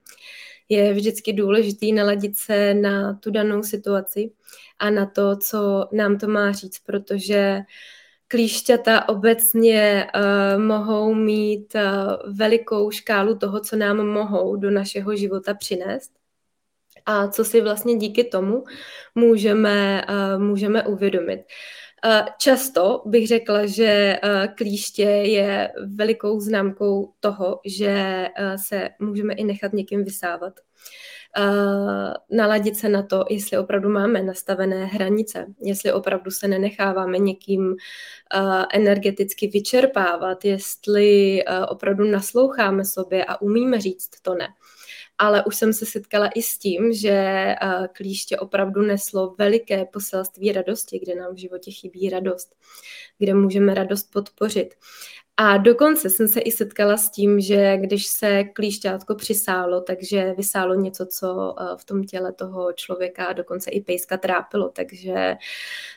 je 0.71 0.95
vždycky 0.95 1.33
důležitý 1.33 1.93
naladit 1.93 2.39
se 2.39 2.75
na 2.75 3.15
tu 3.15 3.31
danou 3.31 3.62
situaci 3.62 4.31
a 4.79 4.91
na 4.91 5.07
to, 5.07 5.37
co 5.37 5.89
nám 5.93 6.19
to 6.19 6.29
má 6.29 6.53
říct, 6.53 6.79
protože 6.87 7.61
klíšťata 8.29 9.09
obecně 9.09 10.07
uh, 10.15 10.62
mohou 10.62 11.15
mít 11.15 11.75
uh, 11.75 12.37
velikou 12.37 12.91
škálu 12.91 13.39
toho, 13.39 13.61
co 13.61 13.77
nám 13.77 14.07
mohou 14.07 14.57
do 14.57 14.71
našeho 14.71 15.17
života 15.17 15.55
přinést 15.55 16.12
a 17.07 17.29
co 17.29 17.45
si 17.45 17.61
vlastně 17.61 17.97
díky 17.97 18.25
tomu 18.25 18.65
můžeme, 19.15 20.05
uh, 20.09 20.43
můžeme 20.43 20.83
uvědomit. 20.83 21.41
Často 22.38 23.02
bych 23.07 23.28
řekla, 23.28 23.66
že 23.66 24.19
klíště 24.57 25.02
je 25.02 25.73
velikou 25.95 26.40
známkou 26.40 27.12
toho, 27.21 27.61
že 27.64 28.26
se 28.57 28.88
můžeme 29.00 29.35
i 29.35 29.45
nechat 29.45 29.73
někým 29.73 30.04
vysávat. 30.04 30.52
naladit 32.30 32.76
se 32.76 32.88
na 32.88 33.02
to, 33.02 33.25
jestli 33.30 33.59
opravdu 33.59 33.88
máme 33.88 34.23
nastavené 34.23 34.85
hranice, 34.85 35.47
jestli 35.62 35.92
opravdu 35.92 36.30
se 36.30 36.49
nenecháváme 36.49 37.19
někým 37.19 37.76
energeticky 38.73 39.47
vyčerpávat, 39.47 40.45
jestli 40.45 41.40
opravdu 41.69 42.04
nasloucháme 42.04 42.85
sobě 42.85 43.25
a 43.25 43.40
umíme 43.40 43.80
říct 43.80 44.11
to 44.23 44.35
ne 44.35 44.49
ale 45.23 45.45
už 45.45 45.57
jsem 45.57 45.73
se 45.73 45.87
setkala 45.87 46.29
i 46.35 46.43
s 46.43 46.59
tím, 46.59 46.93
že 46.93 47.55
klíště 47.93 48.39
opravdu 48.39 48.83
neslo 48.83 49.35
veliké 49.39 49.85
poselství 49.85 50.53
radosti, 50.53 50.99
kde 50.99 51.15
nám 51.15 51.35
v 51.35 51.39
životě 51.39 51.71
chybí 51.71 52.11
radost, 52.11 52.55
kde 53.19 53.35
můžeme 53.35 53.75
radost 53.75 54.11
podpořit. 54.12 54.75
A 55.37 55.57
dokonce 55.57 56.11
jsem 56.11 56.29
se 56.29 56.41
i 56.41 56.53
setkala 56.53 56.97
s 56.97 57.11
tím, 57.11 57.41
že 57.41 57.77
když 57.77 58.07
se 58.07 58.45
klíšťátko 58.45 59.15
přisálo, 59.15 59.81
takže 59.81 60.35
vysálo 60.37 60.75
něco, 60.75 61.07
co 61.07 61.55
v 61.77 61.85
tom 61.85 62.05
těle 62.05 62.33
toho 62.33 62.73
člověka 62.73 63.25
a 63.27 63.33
dokonce 63.33 63.71
i 63.71 63.81
pejska 63.81 64.17
trápilo. 64.17 64.69
Takže 64.69 65.37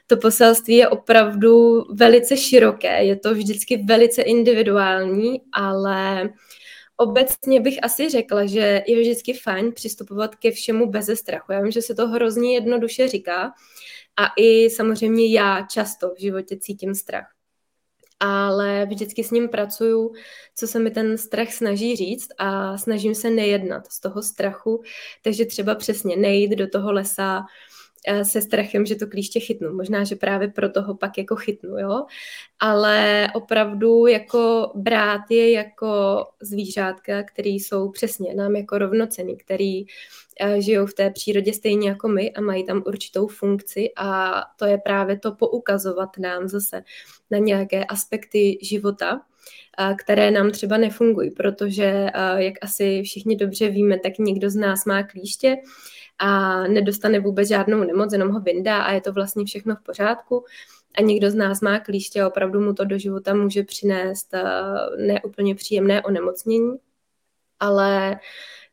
to 0.08 0.18
poselství 0.18 0.76
je 0.76 0.88
opravdu 0.90 1.84
velice 1.94 2.38
široké, 2.38 3.04
je 3.04 3.16
to 3.16 3.34
vždycky 3.34 3.78
velice 3.78 4.22
individuální, 4.22 5.42
ale 5.54 6.30
Obecně 6.98 7.62
bych 7.62 7.84
asi 7.84 8.10
řekla, 8.10 8.46
že 8.46 8.84
je 8.88 9.02
vždycky 9.02 9.34
fajn 9.34 9.72
přistupovat 9.74 10.36
ke 10.36 10.52
všemu 10.52 10.90
bez 10.90 11.06
strachu. 11.20 11.52
Já 11.52 11.62
vím, 11.62 11.72
že 11.72 11.82
se 11.82 11.96
to 11.96 12.08
hrozně 12.08 12.54
jednoduše 12.54 13.08
říká 13.08 13.54
a 14.18 14.28
i 14.38 14.70
samozřejmě 14.70 15.32
já 15.32 15.68
často 15.72 16.14
v 16.14 16.22
životě 16.22 16.58
cítím 16.58 16.96
strach. 16.96 17.32
Ale 18.20 18.86
vždycky 18.86 19.24
s 19.24 19.32
ním 19.32 19.50
pracuju, 19.50 20.14
co 20.56 20.68
se 20.68 20.80
mi 20.80 20.92
ten 20.92 21.18
strach 21.18 21.52
snaží 21.52 21.96
říct 21.96 22.28
a 22.38 22.78
snažím 22.78 23.16
se 23.16 23.30
nejednat 23.30 23.92
z 23.92 24.00
toho 24.00 24.24
strachu, 24.24 24.84
takže 25.24 25.46
třeba 25.46 25.76
přesně 25.76 26.16
nejít 26.16 26.52
do 26.52 26.68
toho 26.68 26.92
lesa, 26.92 27.42
Eh, 27.42 27.83
se 28.24 28.42
strachem, 28.42 28.86
že 28.86 28.96
to 28.96 29.08
klíště 29.08 29.40
chytnu. 29.40 29.74
Možná, 29.74 30.04
že 30.04 30.16
právě 30.16 30.48
proto 30.48 30.82
ho 30.82 30.96
pak 30.96 31.18
jako 31.18 31.36
chytnu, 31.36 31.80
jo. 31.80 32.06
Ale 32.60 33.28
opravdu 33.34 34.08
jako 34.08 34.72
brát 34.76 35.22
je 35.30 35.52
jako 35.52 36.24
zvířátka, 36.42 37.24
který 37.24 37.50
jsou 37.50 37.92
přesně 37.92 38.36
nám 38.36 38.56
jako 38.56 38.78
rovnocený, 38.78 39.38
který 39.38 39.86
eh, 40.40 40.62
žijou 40.62 40.86
v 40.86 40.94
té 40.94 41.10
přírodě 41.10 41.54
stejně 41.54 41.90
jako 41.90 42.08
my 42.08 42.32
a 42.32 42.42
mají 42.42 42.66
tam 42.66 42.84
určitou 42.86 43.28
funkci 43.28 43.90
a 43.98 44.42
to 44.60 44.66
je 44.66 44.78
právě 44.78 45.20
to 45.20 45.32
poukazovat 45.32 46.18
nám 46.18 46.48
zase 46.48 46.84
na 47.32 47.38
nějaké 47.38 47.86
aspekty 47.86 48.58
života, 48.62 49.22
eh, 49.80 49.96
které 49.96 50.32
nám 50.32 50.52
třeba 50.52 50.78
nefungují, 50.78 51.32
protože, 51.32 52.08
jak 52.36 52.54
asi 52.62 53.02
všichni 53.04 53.36
dobře 53.36 53.70
víme, 53.70 54.00
tak 54.00 54.14
někdo 54.20 54.50
z 54.50 54.56
nás 54.56 54.86
má 54.86 55.04
klíště, 55.04 55.56
a 56.20 56.62
nedostane 56.68 57.20
vůbec 57.20 57.48
žádnou 57.48 57.84
nemoc, 57.84 58.14
jenom 58.14 58.30
ho 58.30 58.40
vyndá 58.40 58.82
a 58.84 58.92
je 58.92 59.02
to 59.02 59.14
vlastně 59.14 59.46
všechno 59.46 59.76
v 59.76 59.84
pořádku. 59.84 60.46
A 60.98 61.02
někdo 61.02 61.32
z 61.32 61.36
nás 61.36 61.62
má 61.62 61.80
klíště 61.80 62.22
a 62.22 62.28
opravdu 62.28 62.62
mu 62.62 62.74
to 62.74 62.86
do 62.86 62.98
života 62.98 63.34
může 63.34 63.64
přinést 63.64 64.34
eh, 64.34 64.44
neúplně 64.98 65.56
příjemné 65.56 66.04
onemocnění. 66.04 66.76
Ale 67.60 68.20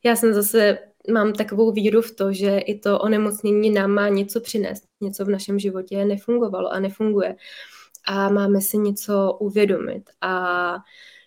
já 0.04 0.16
jsem 0.16 0.34
zase 0.34 0.78
mám 1.12 1.32
takovou 1.32 1.72
víru 1.72 2.02
v 2.02 2.16
to, 2.16 2.32
že 2.32 2.58
i 2.58 2.78
to 2.78 2.98
onemocnění 2.98 3.70
nám 3.70 3.90
má 3.90 4.08
něco 4.08 4.40
přinést. 4.40 4.84
Něco 5.00 5.24
v 5.24 5.28
našem 5.28 5.58
životě 5.58 6.04
nefungovalo 6.04 6.68
a 6.68 6.80
nefunguje. 6.80 7.36
A 8.06 8.28
máme 8.28 8.60
si 8.60 8.78
něco 8.78 9.36
uvědomit. 9.40 10.10
A 10.20 10.76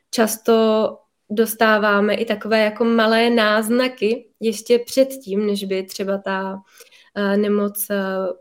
často 0.10 0.98
dostáváme 1.30 2.16
i 2.16 2.26
takové 2.26 2.64
jako 2.64 2.86
malé 2.86 3.30
náznaky 3.30 4.30
ještě 4.40 4.80
předtím, 4.80 5.46
než 5.46 5.64
by 5.64 5.84
třeba 5.84 6.18
ta 6.18 6.54
uh, 6.54 7.38
nemoc 7.38 7.88
uh, 7.90 7.98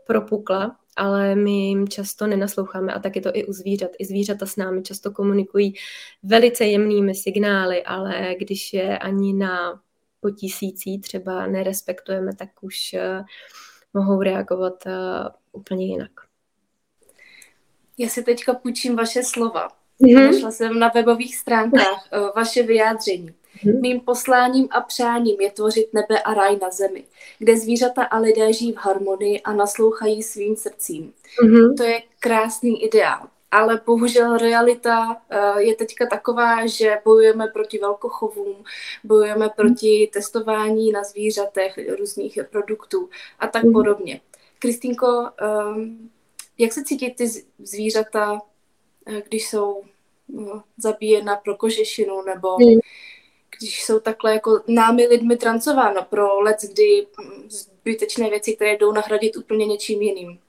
propukla, 0.07 0.77
ale 0.95 1.35
my 1.35 1.51
jim 1.51 1.87
často 1.87 2.27
nenasloucháme 2.27 2.93
a 2.93 2.99
tak 2.99 3.15
je 3.15 3.21
to 3.21 3.29
i 3.33 3.45
u 3.45 3.53
zvířat. 3.53 3.91
I 3.99 4.05
zvířata 4.05 4.45
s 4.45 4.55
námi 4.55 4.81
často 4.81 5.11
komunikují 5.11 5.73
velice 6.23 6.65
jemnými 6.65 7.15
signály, 7.15 7.83
ale 7.83 8.35
když 8.39 8.73
je 8.73 8.97
ani 8.97 9.33
na 9.33 9.81
potisící 10.19 11.01
třeba 11.01 11.47
nerespektujeme, 11.47 12.35
tak 12.35 12.49
už 12.61 12.75
uh, 12.93 13.25
mohou 13.93 14.21
reagovat 14.21 14.83
úplně 15.51 15.85
jinak. 15.85 16.11
Já 17.97 18.09
si 18.09 18.23
teďka 18.23 18.53
půjčím 18.53 18.95
vaše 18.95 19.23
slova. 19.23 19.82
Mm-hmm. 20.03 20.31
Našla 20.31 20.51
jsem 20.51 20.79
na 20.79 20.87
webových 20.87 21.35
stránkách 21.35 22.07
uh, 22.13 22.29
vaše 22.35 22.63
vyjádření. 22.63 23.29
Mm-hmm. 23.29 23.81
Mým 23.81 23.99
posláním 23.99 24.67
a 24.71 24.81
přáním 24.81 25.41
je 25.41 25.51
tvořit 25.51 25.93
nebe 25.93 26.19
a 26.19 26.33
raj 26.33 26.57
na 26.61 26.69
zemi, 26.69 27.03
kde 27.39 27.57
zvířata 27.57 28.03
a 28.03 28.19
lidé 28.19 28.53
žijí 28.53 28.73
v 28.73 28.77
harmonii 28.77 29.41
a 29.41 29.53
naslouchají 29.53 30.23
svým 30.23 30.55
srdcím. 30.55 31.13
Mm-hmm. 31.43 31.77
To 31.77 31.83
je 31.83 32.01
krásný 32.19 32.83
ideál. 32.83 33.27
Ale 33.51 33.81
bohužel 33.85 34.37
realita 34.37 35.07
uh, 35.07 35.57
je 35.57 35.75
teďka 35.75 36.05
taková, 36.05 36.67
že 36.67 36.97
bojujeme 37.05 37.47
proti 37.47 37.77
velkochovům, 37.77 38.55
bojujeme 39.03 39.49
proti 39.49 40.09
testování 40.13 40.91
na 40.91 41.03
zvířatech 41.03 41.79
různých 41.99 42.39
produktů 42.51 43.09
a 43.39 43.47
tak 43.47 43.63
mm-hmm. 43.63 43.73
podobně. 43.73 44.21
Kristýnko, 44.59 45.07
um, 45.07 46.09
jak 46.57 46.73
se 46.73 46.83
cítí 46.83 47.13
ty 47.13 47.27
zvířata, 47.59 48.41
když 49.29 49.49
jsou 49.49 49.83
zabíjena 50.77 51.35
pro 51.35 51.55
kožešinu, 51.57 52.21
nebo 52.21 52.55
hmm. 52.55 52.79
když 53.59 53.83
jsou 53.83 53.99
takhle 53.99 54.33
jako 54.33 54.63
námi 54.67 55.07
lidmi 55.07 55.37
trancováno 55.37 56.03
pro 56.09 56.39
let, 56.39 56.57
kdy 56.73 57.07
zbytečné 57.49 58.29
věci, 58.29 58.55
které 58.55 58.77
jdou 58.77 58.91
nahradit 58.91 59.37
úplně 59.37 59.65
něčím 59.65 60.01
jiným. 60.01 60.39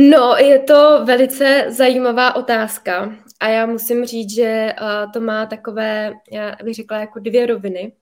No, 0.00 0.36
je 0.36 0.58
to 0.58 1.04
velice 1.04 1.64
zajímavá 1.68 2.36
otázka 2.36 3.16
a 3.40 3.48
já 3.48 3.66
musím 3.66 4.04
říct, 4.04 4.34
že 4.34 4.74
uh, 4.80 5.12
to 5.12 5.20
má 5.20 5.46
takové, 5.46 6.14
já 6.30 6.56
bych 6.64 6.74
řekla, 6.74 6.98
jako 6.98 7.18
dvě 7.18 7.46
roviny. 7.46 7.92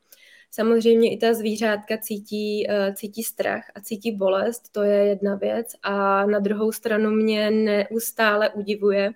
Samozřejmě 0.50 1.12
i 1.12 1.16
ta 1.16 1.35
zvířátka 1.35 1.99
cítí, 1.99 2.66
uh, 2.69 2.95
cítí 2.95 3.23
strach 3.23 3.64
a 3.75 3.81
cítí 3.81 4.12
bolest, 4.12 4.73
to 4.73 4.83
je 4.83 4.97
jedna 4.97 5.35
věc. 5.35 5.73
A 5.83 6.26
na 6.26 6.38
druhou 6.38 6.73
stranu 6.73 7.11
mě 7.11 7.50
neustále 7.50 8.50
udivuje, 8.50 9.11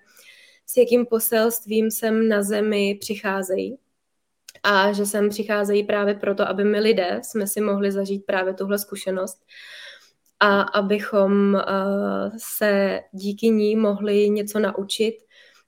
s 0.71 0.77
jakým 0.77 1.05
poselstvím 1.05 1.91
sem 1.91 2.29
na 2.29 2.43
zemi 2.43 2.97
přicházejí. 2.99 3.77
A 4.63 4.93
že 4.93 5.05
sem 5.05 5.29
přicházejí 5.29 5.83
právě 5.83 6.13
proto, 6.13 6.47
aby 6.47 6.63
my 6.63 6.79
lidé 6.79 7.21
jsme 7.23 7.47
si 7.47 7.61
mohli 7.61 7.91
zažít 7.91 8.25
právě 8.25 8.53
tuhle 8.53 8.79
zkušenost 8.79 9.45
a 10.39 10.61
abychom 10.61 11.53
uh, 11.53 11.61
se 12.37 12.99
díky 13.11 13.49
ní 13.49 13.75
mohli 13.75 14.29
něco 14.29 14.59
naučit, 14.59 15.17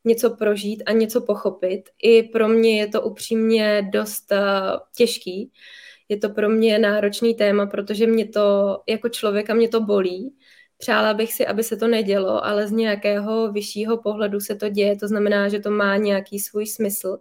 něco 0.05 0.29
prožít 0.29 0.83
a 0.85 0.91
něco 0.91 1.21
pochopit. 1.21 1.89
I 2.03 2.23
pro 2.23 2.47
mě 2.47 2.79
je 2.79 2.87
to 2.87 3.01
upřímně 3.01 3.89
dost 3.93 4.31
uh, 4.31 4.37
těžký. 4.95 5.51
Je 6.09 6.17
to 6.17 6.29
pro 6.29 6.49
mě 6.49 6.79
náročný 6.79 7.35
téma, 7.35 7.65
protože 7.65 8.07
mě 8.07 8.27
to 8.27 8.77
jako 8.87 9.09
člověka 9.09 9.53
mě 9.53 9.69
to 9.69 9.81
bolí 9.81 10.35
Přála 10.83 11.13
bych 11.13 11.33
si, 11.33 11.47
aby 11.47 11.63
se 11.63 11.77
to 11.77 11.87
nedělo, 11.87 12.45
ale 12.45 12.67
z 12.67 12.71
nějakého 12.71 13.51
vyššího 13.51 13.97
pohledu 13.97 14.39
se 14.39 14.55
to 14.55 14.69
děje, 14.69 14.95
to 14.97 15.07
znamená, 15.07 15.49
že 15.49 15.59
to 15.59 15.71
má 15.71 15.97
nějaký 15.97 16.39
svůj 16.39 16.67
smysl. 16.67 17.17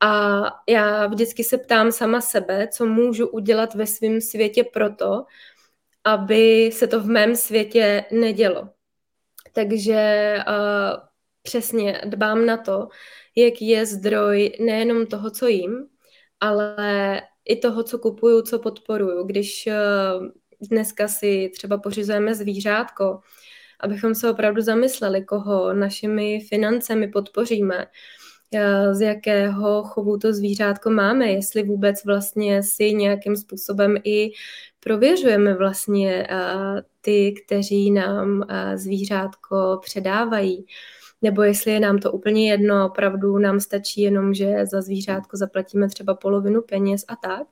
A 0.00 0.42
já 0.68 1.06
vždycky 1.06 1.44
se 1.44 1.58
ptám 1.58 1.92
sama 1.92 2.20
sebe, 2.20 2.68
co 2.68 2.86
můžu 2.86 3.28
udělat 3.28 3.74
ve 3.74 3.86
svém 3.86 4.20
světě 4.20 4.64
proto, 4.64 5.24
aby 6.04 6.70
se 6.72 6.86
to 6.86 7.00
v 7.00 7.06
mém 7.06 7.36
světě 7.36 8.04
nedělo. 8.12 8.68
Takže 9.52 10.34
uh, 10.48 11.00
přesně 11.42 12.00
dbám 12.04 12.46
na 12.46 12.56
to, 12.56 12.88
jaký 13.36 13.68
je 13.68 13.86
zdroj 13.86 14.52
nejenom 14.60 15.06
toho, 15.06 15.30
co 15.30 15.46
jím, 15.46 15.86
ale 16.40 17.22
i 17.44 17.56
toho, 17.56 17.82
co 17.82 17.98
kupuju, 17.98 18.42
co 18.42 18.58
podporuju. 18.58 19.24
Když 19.24 19.68
uh, 19.68 20.28
dneska 20.60 21.08
si 21.08 21.50
třeba 21.54 21.78
pořizujeme 21.78 22.34
zvířátko, 22.34 23.20
abychom 23.80 24.14
se 24.14 24.30
opravdu 24.30 24.62
zamysleli, 24.62 25.24
koho 25.24 25.72
našimi 25.72 26.40
financemi 26.40 27.08
podpoříme, 27.08 27.86
eh, 28.54 28.94
z 28.94 29.00
jakého 29.00 29.82
chovu 29.82 30.18
to 30.18 30.32
zvířátko 30.32 30.90
máme, 30.90 31.26
jestli 31.26 31.62
vůbec 31.62 32.04
vlastně 32.04 32.62
si 32.62 32.94
nějakým 32.94 33.36
způsobem 33.36 33.96
i 34.04 34.30
prověřujeme 34.80 35.54
vlastně 35.54 36.26
eh, 36.30 36.82
ty, 37.00 37.34
kteří 37.44 37.90
nám 37.90 38.44
eh, 38.48 38.78
zvířátko 38.78 39.80
předávají 39.84 40.66
nebo 41.22 41.42
jestli 41.42 41.70
je 41.72 41.80
nám 41.80 41.98
to 41.98 42.12
úplně 42.12 42.50
jedno, 42.50 42.86
opravdu 42.86 43.38
nám 43.38 43.60
stačí 43.60 44.00
jenom, 44.00 44.34
že 44.34 44.66
za 44.66 44.82
zvířátko 44.82 45.36
zaplatíme 45.36 45.88
třeba 45.88 46.14
polovinu 46.14 46.62
peněz 46.62 47.04
a 47.08 47.16
tak. 47.16 47.46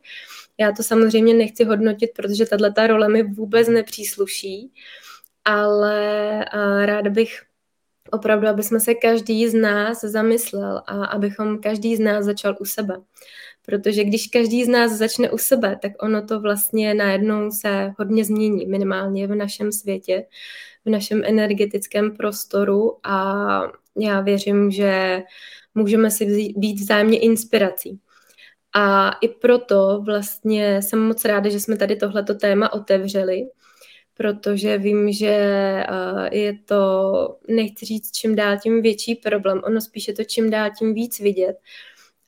Já 0.59 0.73
to 0.73 0.83
samozřejmě 0.83 1.35
nechci 1.35 1.65
hodnotit, 1.65 2.11
protože 2.17 2.47
tato 2.47 2.87
role 2.87 3.09
mi 3.09 3.23
vůbec 3.23 3.69
nepřísluší, 3.69 4.73
ale 5.45 6.45
ráda 6.87 7.11
bych 7.11 7.43
opravdu, 8.11 8.49
aby 8.49 8.63
jsme 8.63 8.81
se 8.81 8.95
každý 8.95 9.49
z 9.49 9.55
nás 9.55 10.01
zamyslel 10.01 10.83
a 10.87 11.05
abychom 11.05 11.59
každý 11.59 11.97
z 11.97 12.01
nás 12.01 12.25
začal 12.25 12.57
u 12.61 12.65
sebe. 12.65 12.97
Protože 13.67 14.05
když 14.05 14.27
každý 14.27 14.65
z 14.65 14.69
nás 14.69 14.93
začne 14.93 15.31
u 15.31 15.39
sebe, 15.39 15.79
tak 15.83 15.93
ono 16.03 16.27
to 16.27 16.41
vlastně 16.41 16.95
najednou 16.95 17.51
se 17.51 17.93
hodně 17.99 18.25
změní, 18.25 18.67
minimálně 18.67 19.27
v 19.27 19.35
našem 19.35 19.73
světě, 19.73 20.27
v 20.85 20.91
našem 20.91 21.23
energetickém 21.25 22.17
prostoru 22.17 22.99
a 23.03 23.35
já 23.99 24.21
věřím, 24.21 24.71
že 24.71 25.23
můžeme 25.75 26.11
si 26.11 26.53
být 26.57 26.81
vzájemně 26.81 27.19
inspirací. 27.19 28.01
A 28.75 29.11
i 29.11 29.29
proto 29.29 30.03
vlastně 30.05 30.83
jsem 30.83 31.01
moc 31.01 31.25
ráda, 31.25 31.51
že 31.51 31.61
jsme 31.61 31.77
tady 31.77 31.97
tohleto 31.97 32.35
téma 32.35 32.73
otevřeli, 32.73 33.43
protože 34.15 34.79
vím, 34.79 35.13
že 35.13 35.29
eh, 35.29 36.37
je 36.37 36.59
to, 36.65 37.39
nechci 37.49 37.87
říct 37.87 38.11
čím 38.11 38.37
dál 38.37 38.59
tím 38.63 38.83
větší 38.83 39.15
problém, 39.15 39.61
ono 39.65 39.81
spíše 39.81 40.13
to 40.13 40.25
čím 40.25 40.51
dál 40.51 40.71
tím 40.79 40.95
víc 40.95 41.21
vidět. 41.21 41.57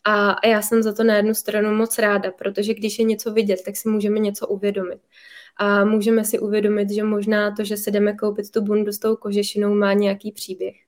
A 0.05 0.47
já 0.49 0.63
jsem 0.63 0.83
za 0.83 0.93
to 0.93 1.05
na 1.05 1.17
jednu 1.17 1.35
stranu 1.35 1.75
moc 1.75 1.99
ráda, 1.99 2.31
protože 2.31 2.75
když 2.75 2.99
je 2.99 3.05
něco 3.05 3.33
vidět, 3.33 3.63
tak 3.65 3.77
si 3.77 3.89
můžeme 3.89 4.19
něco 4.19 4.49
uvědomit. 4.49 5.01
A 5.57 5.85
můžeme 5.85 6.25
si 6.25 6.39
uvědomit, 6.39 6.91
že 6.91 7.03
možná 7.05 7.51
to, 7.57 7.65
že 7.65 7.77
si 7.77 7.91
jdeme 7.91 8.13
koupit 8.17 8.51
tu 8.51 8.63
bundu 8.63 8.93
s 8.93 8.99
tou 8.99 9.17
kožešinou, 9.17 9.75
má 9.75 9.93
nějaký 9.93 10.33
příběh. 10.33 10.86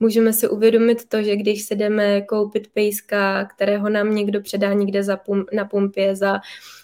Můžeme 0.00 0.32
si 0.32 0.48
uvědomit 0.48 1.08
to, 1.08 1.22
že 1.22 1.36
když 1.36 1.64
si 1.64 1.76
jdeme 1.76 2.22
koupit 2.22 2.68
pejska, 2.72 3.44
kterého 3.44 3.88
nám 3.88 4.14
někdo 4.14 4.40
předá 4.40 4.72
někde 4.72 5.04
za 5.04 5.16
pum, 5.16 5.44
na 5.52 5.64
pumpě 5.64 6.16
za 6.16 6.40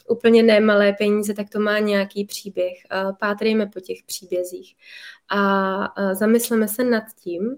úplně 0.09 0.43
nemalé 0.43 0.93
peníze, 0.93 1.35
tak 1.35 1.51
to 1.51 1.61
má 1.61 1.79
nějaký 1.79 2.25
příběh. 2.25 2.75
Pátrejme 3.21 3.67
po 3.67 3.81
těch 3.81 3.99
příbězích 4.07 4.77
a 5.31 6.15
zamysleme 6.15 6.69
se 6.69 6.85
nad 6.85 7.05
tím, 7.23 7.57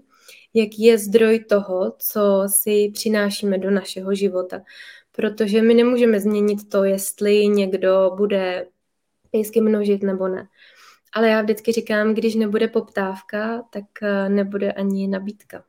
jaký 0.53 0.83
je 0.83 0.97
zdroj 0.97 1.39
toho, 1.39 1.93
co 1.97 2.43
si 2.47 2.91
přinášíme 2.93 3.57
do 3.57 3.71
našeho 3.71 4.15
života. 4.15 4.61
Protože 5.11 5.61
my 5.61 5.73
nemůžeme 5.73 6.19
změnit 6.19 6.69
to, 6.69 6.83
jestli 6.83 7.47
někdo 7.47 8.11
bude 8.17 8.67
pejsky 9.31 9.61
množit 9.61 10.03
nebo 10.03 10.27
ne. 10.27 10.47
Ale 11.13 11.29
já 11.29 11.41
vždycky 11.41 11.71
říkám, 11.71 12.13
když 12.13 12.35
nebude 12.35 12.67
poptávka, 12.67 13.61
tak 13.69 13.85
eh, 14.01 14.29
nebude 14.29 14.71
ani 14.71 15.07
nabídka. 15.07 15.63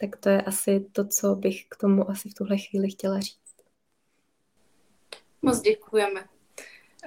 Tak 0.00 0.16
to 0.16 0.28
je 0.28 0.42
asi 0.42 0.86
to, 0.92 1.06
co 1.06 1.34
bych 1.34 1.64
k 1.68 1.76
tomu 1.76 2.10
asi 2.10 2.28
v 2.28 2.34
tuhle 2.34 2.58
chvíli 2.58 2.90
chtěla 2.90 3.20
říct. 3.20 3.38
Moc 5.42 5.60
děkujeme. 5.60 6.24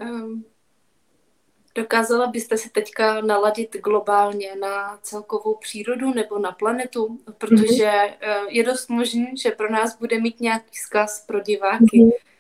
Um, 0.01 0.45
dokázala 1.75 2.27
byste 2.27 2.57
se 2.57 2.69
teďka 2.69 3.21
naladit 3.21 3.77
globálně 3.83 4.55
na 4.55 4.97
celkovou 4.97 5.55
přírodu 5.55 6.13
nebo 6.13 6.39
na 6.39 6.51
planetu? 6.51 7.19
Protože 7.37 7.85
mm-hmm. 7.85 8.45
je 8.49 8.63
dost 8.63 8.89
možné, 8.89 9.27
že 9.37 9.51
pro 9.51 9.71
nás 9.71 9.97
bude 9.99 10.19
mít 10.19 10.39
nějaký 10.39 10.71
vzkaz 10.71 11.25
pro 11.25 11.39
diváky. 11.39 11.85
Mm-hmm 11.97 12.34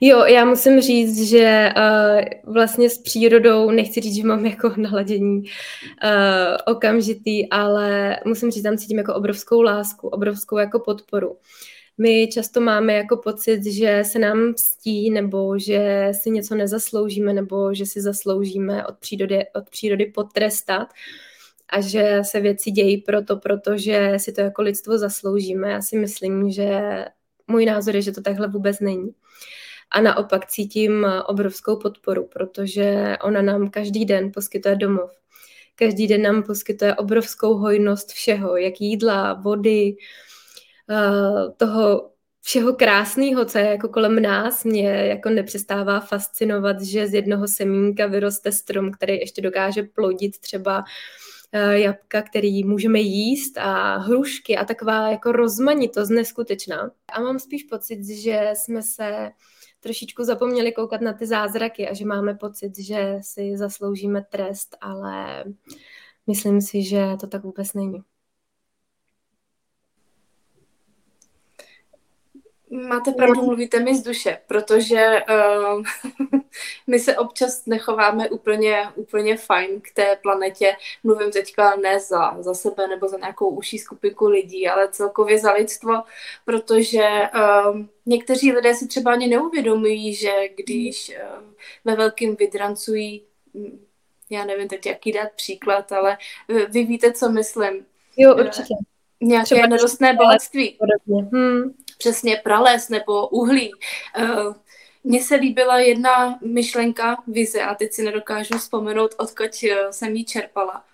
Jo, 0.00 0.24
já 0.24 0.44
musím 0.44 0.80
říct, 0.80 1.28
že 1.28 1.72
uh, 1.76 2.52
vlastně 2.54 2.90
s 2.90 2.98
přírodou, 2.98 3.70
nechci 3.70 4.00
říct, 4.00 4.16
že 4.16 4.26
mám 4.26 4.46
jako 4.46 4.72
naladění 4.76 5.38
uh, 5.38 6.56
okamžitý, 6.66 7.50
ale 7.50 8.16
musím 8.24 8.50
říct, 8.50 8.62
tam 8.62 8.76
cítím 8.76 8.98
jako 8.98 9.14
obrovskou 9.14 9.62
lásku, 9.62 10.08
obrovskou 10.08 10.58
jako 10.58 10.80
podporu. 10.80 11.36
My 11.98 12.28
často 12.28 12.60
máme 12.60 12.92
jako 12.92 13.16
pocit, 13.16 13.64
že 13.64 14.02
se 14.06 14.18
nám 14.18 14.38
mstí, 14.38 15.10
nebo 15.10 15.58
že 15.58 16.08
si 16.12 16.30
něco 16.30 16.54
nezasloužíme, 16.54 17.32
nebo 17.32 17.74
že 17.74 17.86
si 17.86 18.00
zasloužíme 18.00 18.86
od 18.86 18.98
přírody, 18.98 19.44
od 19.54 19.70
přírody 19.70 20.06
potrestat 20.06 20.88
a 21.68 21.80
že 21.80 22.18
se 22.22 22.40
věci 22.40 22.70
dějí 22.70 22.98
proto, 22.98 23.36
protože 23.36 24.12
si 24.16 24.32
to 24.32 24.40
jako 24.40 24.62
lidstvo 24.62 24.98
zasloužíme. 24.98 25.70
Já 25.70 25.82
si 25.82 25.98
myslím, 25.98 26.50
že 26.50 26.80
můj 27.46 27.66
názor 27.66 27.96
je, 27.96 28.02
že 28.02 28.12
to 28.12 28.20
takhle 28.20 28.48
vůbec 28.48 28.80
není 28.80 29.10
a 29.90 30.00
naopak 30.00 30.46
cítím 30.46 31.04
eh, 31.04 31.22
obrovskou 31.22 31.76
podporu, 31.76 32.28
protože 32.32 33.16
ona 33.22 33.42
nám 33.42 33.70
každý 33.70 34.04
den 34.04 34.32
poskytuje 34.34 34.76
domov. 34.76 35.10
Každý 35.74 36.06
den 36.06 36.22
nám 36.22 36.42
poskytuje 36.42 36.94
obrovskou 36.94 37.54
hojnost 37.54 38.12
všeho, 38.12 38.56
jak 38.56 38.80
jídla, 38.80 39.32
vody, 39.32 39.96
eh, 40.90 41.52
toho 41.56 42.10
všeho 42.46 42.72
krásného, 42.72 43.44
co 43.44 43.58
je 43.58 43.64
jako 43.64 43.88
kolem 43.88 44.22
nás, 44.22 44.64
mě 44.64 44.90
jako 44.90 45.30
nepřestává 45.30 46.00
fascinovat, 46.00 46.82
že 46.82 47.06
z 47.06 47.14
jednoho 47.14 47.48
semínka 47.48 48.06
vyroste 48.06 48.52
strom, 48.52 48.92
který 48.92 49.16
ještě 49.18 49.42
dokáže 49.42 49.82
plodit 49.82 50.38
třeba 50.38 50.84
eh, 51.52 51.78
jabka, 51.78 52.22
který 52.22 52.64
můžeme 52.64 53.00
jíst 53.00 53.58
a 53.58 53.96
hrušky 53.96 54.56
a 54.56 54.64
taková 54.64 55.10
jako 55.10 55.32
rozmanitost 55.32 56.10
neskutečná. 56.10 56.90
A 57.12 57.20
mám 57.20 57.38
spíš 57.38 57.62
pocit, 57.62 58.04
že 58.04 58.50
jsme 58.54 58.82
se 58.82 59.30
trošičku 59.80 60.24
zapomněli 60.24 60.72
koukat 60.72 61.00
na 61.00 61.12
ty 61.12 61.26
zázraky 61.26 61.88
a 61.88 61.94
že 61.94 62.04
máme 62.04 62.34
pocit, 62.34 62.78
že 62.78 63.18
si 63.20 63.56
zasloužíme 63.56 64.22
trest, 64.22 64.76
ale 64.80 65.44
myslím 66.26 66.60
si, 66.60 66.82
že 66.82 67.06
to 67.20 67.26
tak 67.26 67.42
vůbec 67.42 67.72
není. 67.74 68.02
Máte 72.70 73.12
pravdu, 73.12 73.42
mluvíte 73.42 73.80
mi 73.80 73.96
z 73.96 74.02
duše, 74.02 74.38
protože 74.46 75.22
uh, 75.30 75.82
my 76.86 76.98
se 76.98 77.16
občas 77.16 77.66
nechováme 77.66 78.28
úplně, 78.28 78.88
úplně 78.94 79.36
fajn 79.36 79.80
k 79.80 79.90
té 79.94 80.16
planetě. 80.22 80.76
Mluvím 81.04 81.30
teďka 81.30 81.76
ne 81.76 82.00
za, 82.00 82.42
za 82.42 82.54
sebe 82.54 82.88
nebo 82.88 83.08
za 83.08 83.18
nějakou 83.18 83.48
užší 83.48 83.78
skupinku 83.78 84.26
lidí, 84.26 84.68
ale 84.68 84.88
celkově 84.88 85.38
za 85.38 85.52
lidstvo, 85.52 85.92
protože 86.44 87.08
uh, 87.34 87.80
někteří 88.06 88.52
lidé 88.52 88.74
si 88.74 88.86
třeba 88.86 89.12
ani 89.12 89.26
neuvědomují, 89.26 90.14
že 90.14 90.32
když 90.56 91.08
uh, 91.08 91.44
ve 91.84 91.96
velkým 91.96 92.36
vydrancují, 92.36 93.22
hm, 93.54 93.84
já 94.30 94.44
nevím 94.44 94.68
teď, 94.68 94.86
jaký 94.86 95.12
dát 95.12 95.28
příklad, 95.36 95.92
ale 95.92 96.18
vy 96.70 96.84
víte, 96.84 97.12
co 97.12 97.28
myslím. 97.28 97.86
Jo, 98.16 98.34
určitě. 98.34 98.74
Nějaké 99.20 99.44
třeba 99.44 99.66
nerostné 99.66 100.14
bohatství. 100.14 100.78
Hmm 101.32 101.74
přesně 101.98 102.40
prales 102.44 102.88
nebo 102.88 103.28
uhlí. 103.28 103.72
Eh, 104.18 104.26
mně 105.04 105.22
se 105.22 105.34
líbila 105.34 105.78
jedna 105.78 106.38
myšlenka, 106.44 107.22
vize, 107.26 107.62
a 107.62 107.74
teď 107.74 107.92
si 107.92 108.02
nedokážu 108.02 108.58
vzpomenout, 108.58 109.14
odkud 109.18 109.50
eh, 109.70 109.92
jsem 109.92 110.16
ji 110.16 110.24
čerpala, 110.24 110.84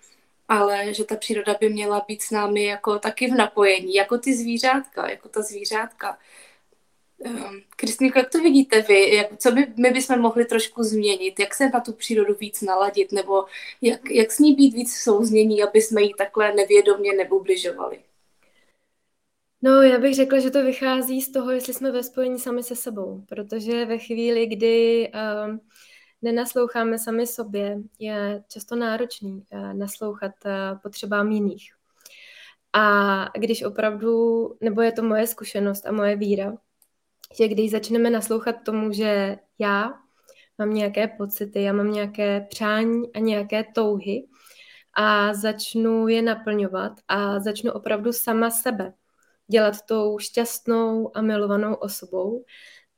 ale 0.49 0.95
že 0.95 1.05
ta 1.05 1.17
příroda 1.17 1.57
by 1.61 1.69
měla 1.69 2.05
být 2.09 2.23
s 2.23 2.31
námi 2.31 2.65
jako 2.65 2.99
taky 2.99 3.31
v 3.31 3.35
napojení, 3.35 3.95
jako 3.95 4.19
ty 4.19 4.37
zvířátka, 4.37 5.11
jako 5.11 5.29
ta 5.29 5.43
zvířátka. 5.43 6.19
Ehm, 7.25 7.63
Kristýnko, 7.77 8.19
jak 8.19 8.31
to 8.31 8.39
vidíte 8.39 8.83
vy? 8.83 9.15
Jak, 9.15 9.27
co 9.39 9.53
by 9.53 9.67
my 9.77 9.91
bychom 9.91 10.19
mohli 10.21 10.45
trošku 10.45 10.83
změnit? 10.83 11.41
Jak 11.41 11.55
se 11.55 11.69
na 11.69 11.81
tu 11.81 11.93
přírodu 11.93 12.35
víc 12.41 12.63
naladit? 12.63 13.13
Nebo 13.13 13.45
jak, 13.83 14.11
jak 14.11 14.33
s 14.33 14.39
ní 14.39 14.55
být 14.55 14.75
víc 14.75 14.97
souznění, 14.97 15.63
aby 15.63 15.81
jsme 15.81 16.03
jí 16.03 16.15
takhle 16.19 16.55
nevědomně 16.55 17.13
neubližovali? 17.13 18.01
No, 19.65 19.83
já 19.83 19.99
bych 19.99 20.15
řekla, 20.15 20.39
že 20.39 20.51
to 20.51 20.65
vychází 20.65 21.23
z 21.23 21.33
toho, 21.33 21.51
jestli 21.51 21.75
jsme 21.75 21.93
ve 21.93 22.03
spojení 22.03 22.39
sami 22.39 22.63
se 22.63 22.77
sebou, 22.77 23.25
protože 23.29 23.87
ve 23.87 23.99
chvíli, 23.99 24.47
kdy 24.47 25.11
uh, 25.15 25.57
nenasloucháme 26.23 26.99
sami 26.99 27.27
sobě, 27.27 27.79
je 27.99 28.45
často 28.49 28.77
náročný 28.77 29.45
uh, 29.53 29.75
naslouchat 29.75 30.33
uh, 30.45 30.79
potřebám 30.83 31.31
jiných. 31.31 31.73
A 32.73 33.25
když 33.39 33.63
opravdu, 33.63 34.11
nebo 34.61 34.83
je 34.83 34.93
to 34.93 35.03
moje 35.03 35.27
zkušenost 35.27 35.87
a 35.87 35.93
moje 35.93 36.17
víra, 36.17 36.57
že 37.39 37.49
když 37.49 37.71
začneme 37.71 38.11
naslouchat 38.11 38.57
tomu, 38.65 38.93
že 38.93 39.39
já 39.59 39.95
mám 40.59 40.75
nějaké 40.75 41.09
pocity, 41.09 41.63
já 41.63 41.73
mám 41.73 41.93
nějaké 41.93 42.47
přání 42.51 43.13
a 43.15 43.19
nějaké 43.19 43.65
touhy 43.75 44.27
a 44.95 45.35
začnu 45.35 46.09
je 46.09 46.23
naplňovat 46.23 46.93
a 47.09 47.41
začnu 47.41 47.73
opravdu 47.73 48.13
sama 48.13 48.51
sebe 48.51 48.93
dělat 49.53 49.75
tou 49.89 50.19
šťastnou 50.19 51.17
a 51.17 51.23
milovanou 51.23 51.75
osobou, 51.75 52.45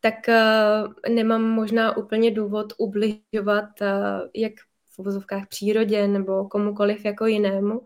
tak 0.00 0.14
uh, 0.28 1.14
nemám 1.14 1.42
možná 1.42 1.96
úplně 1.96 2.30
důvod 2.30 2.72
ubližovat 2.78 3.64
uh, 3.80 3.88
jak 4.34 4.52
v 4.90 4.98
uvozovkách 4.98 5.48
přírodě 5.48 6.08
nebo 6.08 6.48
komukoliv 6.48 7.04
jako 7.04 7.26
jinému. 7.26 7.80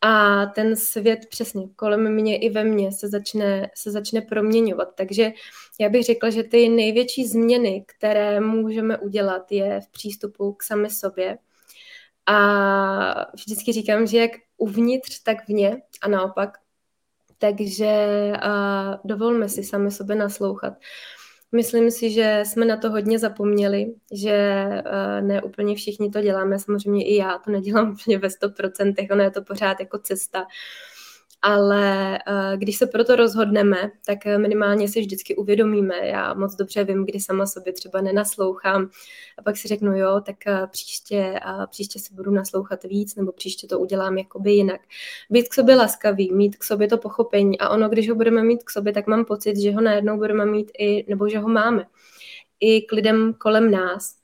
A 0.00 0.46
ten 0.46 0.76
svět 0.76 1.20
přesně 1.30 1.68
kolem 1.76 2.14
mě 2.14 2.38
i 2.38 2.50
ve 2.50 2.64
mně 2.64 2.92
se 2.92 3.08
začne, 3.08 3.70
se 3.74 3.90
začne 3.90 4.20
proměňovat. 4.20 4.88
Takže 4.94 5.32
já 5.80 5.88
bych 5.88 6.04
řekla, 6.04 6.30
že 6.30 6.42
ty 6.42 6.68
největší 6.68 7.26
změny, 7.26 7.84
které 7.86 8.40
můžeme 8.40 8.98
udělat, 8.98 9.52
je 9.52 9.80
v 9.80 9.88
přístupu 9.88 10.52
k 10.52 10.62
sami 10.62 10.90
sobě. 10.90 11.38
A 12.26 13.32
vždycky 13.34 13.72
říkám, 13.72 14.06
že 14.06 14.18
jak 14.18 14.30
uvnitř, 14.56 15.22
tak 15.22 15.48
vně 15.48 15.82
a 16.02 16.08
naopak 16.08 16.63
takže 17.50 17.92
uh, 18.46 18.94
dovolme 19.04 19.48
si 19.48 19.64
sami 19.64 19.90
sobě 19.90 20.16
naslouchat. 20.16 20.74
Myslím 21.52 21.90
si, 21.90 22.10
že 22.10 22.42
jsme 22.46 22.64
na 22.64 22.76
to 22.76 22.90
hodně 22.90 23.18
zapomněli, 23.18 23.94
že 24.12 24.66
uh, 24.68 25.26
ne 25.26 25.42
úplně 25.42 25.74
všichni 25.74 26.10
to 26.10 26.20
děláme, 26.20 26.58
samozřejmě 26.58 27.04
i 27.04 27.16
já 27.16 27.38
to 27.38 27.50
nedělám 27.50 27.90
úplně 28.00 28.18
ve 28.18 28.28
100%, 28.28 29.12
ono 29.12 29.22
je 29.22 29.30
to 29.30 29.42
pořád 29.42 29.80
jako 29.80 29.98
cesta. 29.98 30.46
Ale 31.46 32.18
uh, 32.28 32.58
když 32.58 32.76
se 32.76 32.86
proto 32.86 33.16
rozhodneme, 33.16 33.90
tak 34.06 34.18
minimálně 34.36 34.88
si 34.88 35.00
vždycky 35.00 35.36
uvědomíme. 35.36 36.06
Já 36.06 36.34
moc 36.34 36.56
dobře 36.56 36.84
vím, 36.84 37.04
kdy 37.04 37.20
sama 37.20 37.46
sobě 37.46 37.72
třeba 37.72 38.00
nenaslouchám 38.00 38.90
a 39.38 39.42
pak 39.42 39.56
si 39.56 39.68
řeknu, 39.68 39.98
jo, 39.98 40.20
tak 40.26 40.36
uh, 40.46 40.66
příště, 40.66 41.40
příště 41.70 41.98
si 41.98 42.14
budu 42.14 42.30
naslouchat 42.30 42.84
víc 42.84 43.16
nebo 43.16 43.32
příště 43.32 43.66
to 43.66 43.78
udělám 43.78 44.18
jakoby 44.18 44.52
jinak. 44.52 44.80
Být 45.30 45.48
k 45.48 45.54
sobě 45.54 45.74
laskavý, 45.74 46.32
mít 46.32 46.56
k 46.56 46.64
sobě 46.64 46.88
to 46.88 46.98
pochopení 46.98 47.58
a 47.58 47.68
ono, 47.68 47.88
když 47.88 48.08
ho 48.08 48.14
budeme 48.14 48.42
mít 48.42 48.62
k 48.62 48.70
sobě, 48.70 48.92
tak 48.92 49.06
mám 49.06 49.24
pocit, 49.24 49.56
že 49.56 49.72
ho 49.72 49.80
najednou 49.80 50.16
budeme 50.16 50.46
mít 50.46 50.70
i, 50.78 51.04
nebo 51.08 51.28
že 51.28 51.38
ho 51.38 51.48
máme 51.48 51.86
i 52.60 52.82
k 52.82 52.92
lidem 52.92 53.34
kolem 53.34 53.70
nás 53.70 54.23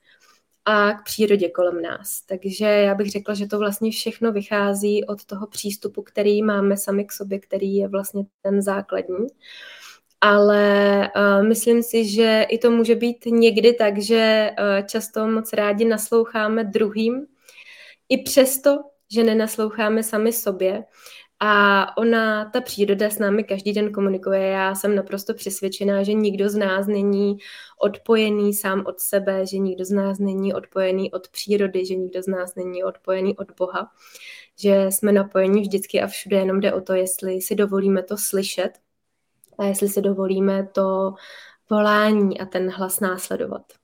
a 0.65 0.93
k 0.93 1.03
přírodě 1.03 1.49
kolem 1.49 1.81
nás. 1.81 2.21
Takže 2.21 2.65
já 2.65 2.95
bych 2.95 3.11
řekla, 3.11 3.33
že 3.33 3.47
to 3.47 3.59
vlastně 3.59 3.91
všechno 3.91 4.31
vychází 4.31 5.05
od 5.05 5.25
toho 5.25 5.47
přístupu, 5.47 6.01
který 6.01 6.43
máme 6.43 6.77
sami 6.77 7.05
k 7.05 7.11
sobě, 7.11 7.39
který 7.39 7.75
je 7.75 7.87
vlastně 7.87 8.23
ten 8.41 8.61
základní. 8.61 9.27
Ale 10.21 11.09
uh, 11.15 11.47
myslím 11.47 11.83
si, 11.83 12.09
že 12.09 12.45
i 12.49 12.57
to 12.57 12.71
může 12.71 12.95
být 12.95 13.25
někdy 13.25 13.73
tak, 13.73 13.97
že 13.97 14.51
uh, 14.59 14.87
často 14.87 15.27
moc 15.27 15.53
rádi 15.53 15.85
nasloucháme 15.85 16.63
druhým, 16.63 17.25
i 18.09 18.17
přesto, 18.17 18.79
že 19.11 19.23
nenasloucháme 19.23 20.03
sami 20.03 20.33
sobě. 20.33 20.83
A 21.43 21.97
ona, 21.97 22.45
ta 22.45 22.61
příroda 22.61 23.09
s 23.09 23.19
námi 23.19 23.43
každý 23.43 23.73
den 23.73 23.91
komunikuje. 23.91 24.41
Já 24.41 24.75
jsem 24.75 24.95
naprosto 24.95 25.33
přesvědčená, 25.33 26.03
že 26.03 26.13
nikdo 26.13 26.49
z 26.49 26.55
nás 26.55 26.87
není 26.87 27.37
odpojený 27.79 28.53
sám 28.53 28.83
od 28.85 28.99
sebe, 28.99 29.45
že 29.45 29.57
nikdo 29.57 29.85
z 29.85 29.91
nás 29.91 30.19
není 30.19 30.53
odpojený 30.53 31.11
od 31.11 31.27
přírody, 31.27 31.85
že 31.85 31.95
nikdo 31.95 32.23
z 32.23 32.27
nás 32.27 32.55
není 32.55 32.83
odpojený 32.83 33.37
od 33.37 33.51
Boha, 33.57 33.91
že 34.59 34.85
jsme 34.89 35.11
napojeni 35.11 35.61
vždycky 35.61 36.01
a 36.01 36.07
všude, 36.07 36.37
jenom 36.37 36.59
jde 36.59 36.73
o 36.73 36.81
to, 36.81 36.93
jestli 36.93 37.41
si 37.41 37.55
dovolíme 37.55 38.03
to 38.03 38.17
slyšet 38.17 38.71
a 39.57 39.65
jestli 39.65 39.89
si 39.89 40.01
dovolíme 40.01 40.67
to 40.67 41.13
volání 41.69 42.39
a 42.39 42.45
ten 42.45 42.69
hlas 42.69 42.99
následovat. 42.99 43.80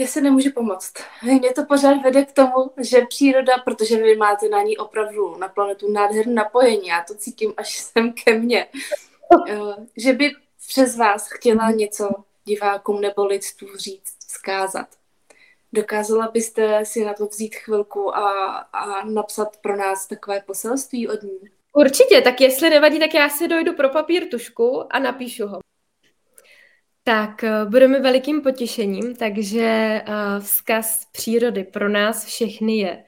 Já 0.00 0.06
se 0.06 0.20
nemůžu 0.20 0.52
pomoct. 0.52 0.92
Mě 1.22 1.52
to 1.52 1.64
pořád 1.64 2.02
vede 2.02 2.24
k 2.24 2.32
tomu, 2.32 2.70
že 2.76 3.00
příroda, 3.08 3.52
protože 3.64 3.96
vy 3.96 4.16
máte 4.16 4.48
na 4.48 4.62
ní 4.62 4.78
opravdu 4.78 5.36
na 5.38 5.48
planetu 5.48 5.92
nádherné 5.92 6.32
napojení, 6.32 6.86
já 6.86 7.04
to 7.08 7.14
cítím 7.14 7.54
až 7.56 7.76
sem 7.76 8.12
ke 8.12 8.38
mně, 8.38 8.66
eh, 9.48 9.56
že 9.96 10.12
by 10.12 10.30
přes 10.68 10.96
vás 10.96 11.28
chtěla 11.30 11.70
něco 11.70 12.10
divákům 12.44 13.00
nebo 13.00 13.26
lidstvu 13.26 13.68
říct, 13.76 14.16
zkázat. 14.28 14.86
Dokázala 15.72 16.30
byste 16.32 16.84
si 16.84 17.04
na 17.04 17.14
to 17.14 17.26
vzít 17.26 17.54
chvilku 17.54 18.16
a, 18.16 18.56
a 18.58 19.04
napsat 19.04 19.56
pro 19.56 19.76
nás 19.76 20.06
takové 20.06 20.40
poselství 20.40 21.08
od 21.08 21.22
ní? 21.22 21.38
Určitě, 21.72 22.20
tak 22.20 22.40
jestli 22.40 22.70
nevadí, 22.70 22.98
tak 22.98 23.14
já 23.14 23.28
si 23.28 23.48
dojdu 23.48 23.74
pro 23.74 23.88
papír 23.88 24.28
tušku 24.28 24.94
a 24.94 24.98
napíšu 24.98 25.46
ho. 25.46 25.60
Tak 27.10 27.44
eh, 27.44 27.64
budeme 27.64 28.00
velikým 28.00 28.42
potěšením, 28.42 29.16
takže 29.16 29.64
eh, 29.64 30.04
vzkaz 30.40 31.06
přírody 31.12 31.64
pro 31.64 31.88
nás 31.88 32.24
všechny 32.24 32.78
je. 32.78 33.04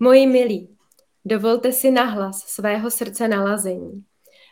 Moji 0.00 0.26
milí, 0.26 0.76
dovolte 1.24 1.72
si 1.72 1.90
nahlas 1.90 2.38
svého 2.38 2.90
srdce 2.90 3.28
nalazení. 3.28 4.04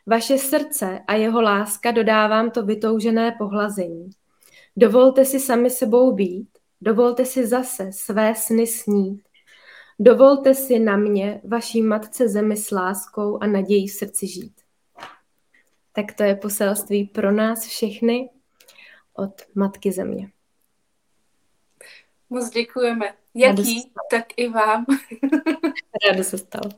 Vaše 0.07 0.39
srdce 0.39 1.01
a 1.07 1.15
jeho 1.15 1.43
láska 1.43 1.91
dodávám 1.91 2.51
to 2.51 2.63
vytoužené 2.63 3.35
pohlazení. 3.39 4.11
Dovolte 4.77 5.25
si 5.25 5.41
sami 5.41 5.71
sebou 5.71 6.13
být, 6.13 6.49
dovolte 6.81 7.25
si 7.25 7.47
zase 7.47 7.93
své 7.93 8.35
sny 8.35 8.67
snít. 8.67 9.23
Dovolte 9.99 10.55
si 10.55 10.79
na 10.79 10.97
mě, 10.97 11.41
vaší 11.45 11.83
matce 11.83 12.29
zemi 12.29 12.57
s 12.57 12.71
láskou 12.71 13.39
a 13.43 13.47
nadějí 13.47 13.89
v 13.89 13.93
srdci 13.93 14.27
žít. 14.27 14.55
Tak 15.93 16.13
to 16.17 16.23
je 16.23 16.37
poselství 16.37 17.05
pro 17.05 17.33
nás 17.33 17.67
všechny 17.67 18.29
od 19.15 19.43
Matky 19.55 19.93
Země. 19.93 20.31
Moc 22.31 22.51
děkujeme. 22.51 23.15
Jaký, 23.35 23.93
tak 24.11 24.25
i 24.37 24.49
vám. 24.49 24.87
Ráda 26.09 26.25
se 26.25 26.39
stalo. 26.39 26.71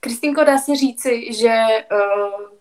Kristýnko, 0.00 0.44
dá 0.44 0.58
se 0.58 0.76
říci, 0.76 1.32
že 1.32 1.66
uh, 1.92 2.59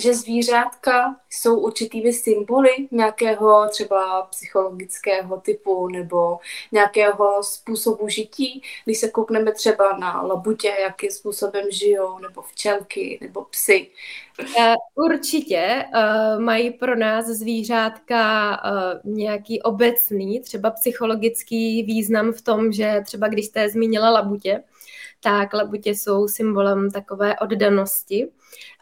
že 0.00 0.14
zvířátka 0.14 1.16
jsou 1.30 1.58
určitými 1.58 2.12
symboly 2.12 2.70
nějakého 2.90 3.68
třeba 3.68 4.22
psychologického 4.22 5.40
typu 5.40 5.88
nebo 5.88 6.38
nějakého 6.72 7.42
způsobu 7.42 8.08
žití. 8.08 8.62
Když 8.84 8.98
se 8.98 9.10
koukneme 9.10 9.52
třeba 9.52 9.96
na 9.96 10.22
labutě, 10.22 10.72
jakým 10.82 11.10
způsobem 11.10 11.64
žijou, 11.70 12.18
nebo 12.18 12.42
včelky, 12.42 13.18
nebo 13.20 13.44
psy. 13.44 13.90
Eh, 14.60 14.74
určitě 14.94 15.84
uh, 15.94 16.42
mají 16.42 16.70
pro 16.70 16.96
nás 16.96 17.26
zvířátka 17.26 18.50
uh, 18.64 19.12
nějaký 19.14 19.62
obecný, 19.62 20.40
třeba 20.40 20.70
psychologický 20.70 21.82
význam 21.82 22.32
v 22.32 22.42
tom, 22.42 22.72
že 22.72 23.00
třeba 23.04 23.28
když 23.28 23.46
jste 23.46 23.68
zmínila 23.68 24.10
labutě, 24.10 24.62
tak 25.22 25.54
labutě 25.54 25.90
jsou 25.90 26.28
symbolem 26.28 26.90
takové 26.90 27.38
oddanosti, 27.38 28.28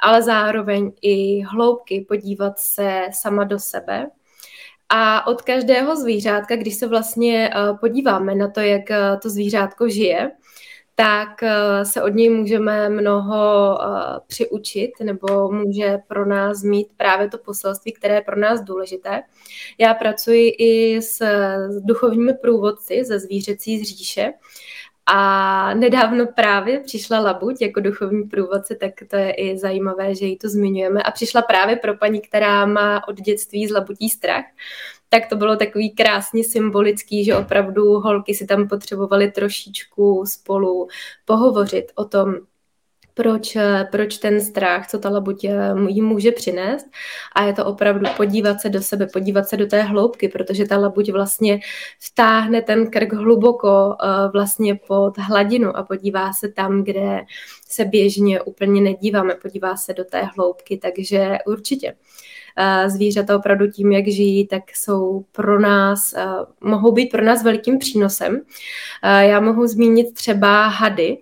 ale 0.01 0.23
zároveň 0.23 0.93
i 1.03 1.41
hloubky 1.41 2.07
podívat 2.09 2.59
se 2.59 3.03
sama 3.13 3.45
do 3.45 3.59
sebe. 3.59 4.07
A 4.89 5.27
od 5.27 5.43
každého 5.43 5.97
zvířátka, 5.97 6.57
když 6.57 6.75
se 6.75 6.87
vlastně 6.87 7.51
eh, 7.55 7.75
podíváme 7.81 8.35
na 8.35 8.51
to, 8.51 8.61
jak 8.61 8.91
eh, 8.91 9.17
to 9.23 9.31
zvířátko 9.31 9.89
žije, 9.89 10.31
tak 10.95 11.43
eh, 11.43 11.85
se 11.85 12.03
od 12.03 12.09
něj 12.09 12.31
můžeme 12.31 12.89
mnoho 12.89 13.79
přiučit 14.27 14.91
nebo 15.03 15.53
může 15.53 15.99
pro 16.09 16.27
nás 16.27 16.63
mít 16.63 16.89
právě 16.97 17.29
to 17.29 17.39
poselství, 17.39 17.93
které 17.93 18.15
je 18.15 18.21
pro 18.21 18.37
nás 18.37 18.61
důležité. 18.61 19.23
Já 19.79 19.95
pracuji 19.95 20.49
i 20.59 21.03
s 21.03 21.23
duchovními 21.81 22.35
průvodci 22.35 23.05
ze 23.05 23.19
zvířecí 23.19 23.79
zříše, 23.79 24.33
a 25.11 25.75
nedávno 25.75 26.27
právě 26.27 26.81
přišla 26.81 27.21
Labuť 27.21 27.63
jako 27.63 27.81
duchovní 27.81 28.23
průvodce, 28.23 28.75
tak 28.75 28.93
to 29.11 29.17
je 29.17 29.33
i 29.33 29.59
zajímavé, 29.59 30.15
že 30.15 30.27
ji 30.27 30.37
to 30.37 30.49
zmiňujeme. 30.49 31.03
A 31.03 31.11
přišla 31.11 31.43
právě 31.43 31.77
pro 31.77 31.97
paní, 31.97 32.21
která 32.21 32.67
má 32.67 33.09
od 33.09 33.21
dětství 33.21 33.67
z 33.67 33.71
Labutí 33.71 34.09
strach. 34.09 34.45
Tak 35.09 35.27
to 35.27 35.37
bylo 35.37 35.57
takový 35.57 35.91
krásně 35.91 36.45
symbolický, 36.45 37.25
že 37.25 37.37
opravdu 37.37 37.85
holky 37.85 38.35
si 38.35 38.47
tam 38.47 38.69
potřebovaly 38.69 39.31
trošičku 39.31 40.25
spolu 40.27 40.89
pohovořit 41.25 41.93
o 41.95 42.05
tom, 42.05 42.35
proč, 43.19 43.57
proč 43.91 44.19
ten 44.19 44.41
strach, 44.41 44.87
co 44.87 44.99
ta 44.99 45.09
labuť 45.11 45.45
eh, 45.45 45.75
jí 45.89 46.03
může 46.03 46.33
přinést. 46.33 46.87
A 47.35 47.45
je 47.45 47.53
to 47.53 47.67
opravdu 47.67 48.07
podívat 48.17 48.61
se 48.61 48.69
do 48.69 48.83
sebe, 48.83 49.07
podívat 49.13 49.49
se 49.49 49.57
do 49.57 49.67
té 49.67 49.83
hloubky, 49.83 50.29
protože 50.29 50.67
ta 50.67 50.79
labuť 50.79 51.13
vlastně 51.13 51.61
vtáhne 52.01 52.63
ten 52.63 52.91
krk 52.91 53.13
hluboko 53.13 53.97
eh, 54.03 54.29
vlastně 54.33 54.75
pod 54.75 55.19
hladinu 55.19 55.77
a 55.77 55.83
podívá 55.83 56.33
se 56.33 56.49
tam, 56.49 56.85
kde 56.85 57.21
se 57.69 57.85
běžně 57.85 58.43
úplně 58.43 58.81
nedíváme, 58.81 59.35
podívá 59.35 59.77
se 59.77 59.95
do 59.95 60.05
té 60.05 60.23
hloubky, 60.23 60.79
takže 60.79 61.39
určitě 61.47 61.95
eh, 62.57 62.91
zvířata 62.91 63.37
opravdu 63.37 63.71
tím, 63.71 63.93
jak 63.93 64.07
žijí, 64.07 64.47
tak 64.47 64.63
jsou 64.75 65.25
pro 65.33 65.61
nás, 65.61 66.15
mohou 66.61 66.93
být 66.93 67.11
pro 67.11 67.25
nás 67.25 67.45
velikým 67.45 67.79
přínosem. 67.79 68.41
Já 69.03 69.41
mohu 69.41 69.67
zmínit 69.67 70.15
třeba 70.15 70.67
hady, 70.67 71.19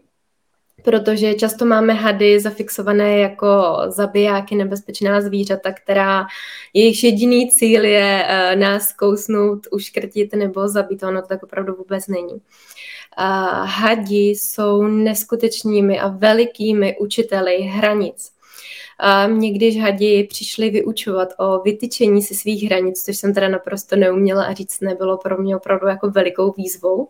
protože 0.87 1.35
často 1.35 1.65
máme 1.65 1.93
hady 1.93 2.41
zafixované 2.41 3.19
jako 3.19 3.77
zabijáky, 3.89 4.55
nebezpečná 4.55 5.21
zvířata, 5.21 5.73
která 5.73 6.27
jejich 6.75 7.05
jediný 7.05 7.51
cíl 7.51 7.85
je 7.85 8.25
uh, 8.25 8.61
nás 8.61 8.93
kousnout, 8.93 9.67
uškrtit 9.71 10.35
nebo 10.35 10.69
zabít. 10.69 11.03
Ono 11.03 11.23
to 11.23 11.29
tak 11.29 11.43
opravdu 11.43 11.75
vůbec 11.75 12.09
není. 12.09 12.33
Uh, 12.33 12.41
hadi 13.67 14.29
jsou 14.29 14.83
neskutečnými 14.83 16.01
a 16.01 16.09
velikými 16.09 16.97
učiteli 17.01 17.57
hranic. 17.57 18.31
Mě, 19.27 19.53
když 19.53 19.81
hadi 19.81 20.27
přišli 20.31 20.71
vyučovat 20.71 21.29
o 21.39 21.61
vytyčení 21.63 22.23
si 22.23 22.35
svých 22.35 22.65
hranic, 22.65 23.05
což 23.05 23.17
jsem 23.17 23.35
teda 23.35 23.49
naprosto 23.49 23.97
neuměla 23.97 24.45
a 24.45 24.55
říct 24.55 24.81
nebylo 24.81 25.19
pro 25.19 25.39
mě 25.39 25.57
opravdu 25.57 25.87
jako 25.87 26.11
velikou 26.11 26.55
výzvou, 26.57 27.09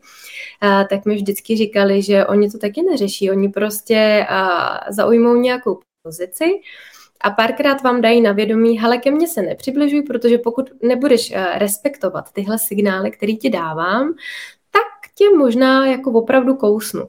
tak 0.61 1.05
mi 1.05 1.15
vždycky 1.15 1.57
říkali, 1.57 2.03
že 2.03 2.27
oni 2.27 2.51
to 2.51 2.59
taky 2.59 2.83
neřeší, 2.83 3.31
oni 3.31 3.49
prostě 3.49 4.27
zaujmou 4.91 5.35
nějakou 5.35 5.81
pozici, 6.03 6.45
a 7.21 7.31
párkrát 7.31 7.83
vám 7.83 8.01
dají 8.01 8.21
na 8.21 8.33
vědomí, 8.33 8.79
hele, 8.79 8.99
ke 8.99 9.11
mně 9.11 9.29
se 9.29 9.43
nepřibližuj, 9.43 10.03
protože 10.03 10.39
pokud 10.39 10.71
nebudeš 10.83 11.33
respektovat 11.55 12.33
tyhle 12.33 12.59
signály, 12.59 13.11
které 13.11 13.33
ti 13.33 13.51
dávám, 13.51 14.15
tak 14.71 15.13
tě 15.15 15.25
možná 15.37 15.87
jako 15.87 16.11
opravdu 16.13 16.55
kousnu. 16.55 17.05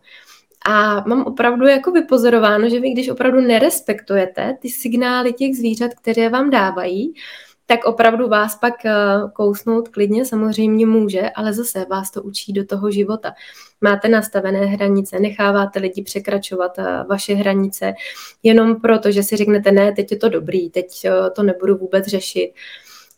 A 0.69 1.03
mám 1.07 1.23
opravdu 1.23 1.67
jako 1.67 1.91
vypozorováno, 1.91 2.69
že 2.69 2.79
vy, 2.79 2.91
když 2.91 3.09
opravdu 3.09 3.41
nerespektujete 3.41 4.57
ty 4.61 4.69
signály 4.69 5.33
těch 5.33 5.55
zvířat, 5.55 5.91
které 5.93 6.29
vám 6.29 6.49
dávají, 6.49 7.13
tak 7.65 7.85
opravdu 7.85 8.27
vás 8.27 8.55
pak 8.55 8.85
eh, 8.85 8.91
kousnout 9.33 9.87
klidně 9.89 10.25
samozřejmě 10.25 10.85
může, 10.85 11.29
ale 11.29 11.53
zase 11.53 11.85
vás 11.89 12.11
to 12.11 12.23
učí 12.23 12.53
do 12.53 12.65
toho 12.65 12.91
života. 12.91 13.33
Máte 13.81 14.09
nastavené 14.09 14.65
hranice, 14.65 15.19
necháváte 15.19 15.79
lidi 15.79 16.01
překračovat 16.01 16.79
eh, 16.79 17.03
vaše 17.09 17.33
hranice 17.33 17.93
jenom 18.43 18.81
proto, 18.81 19.11
že 19.11 19.23
si 19.23 19.37
řeknete, 19.37 19.71
ne, 19.71 19.91
teď 19.91 20.11
je 20.11 20.17
to 20.17 20.29
dobrý, 20.29 20.69
teď 20.69 21.05
eh, 21.05 21.29
to 21.35 21.43
nebudu 21.43 21.77
vůbec 21.77 22.07
řešit 22.07 22.53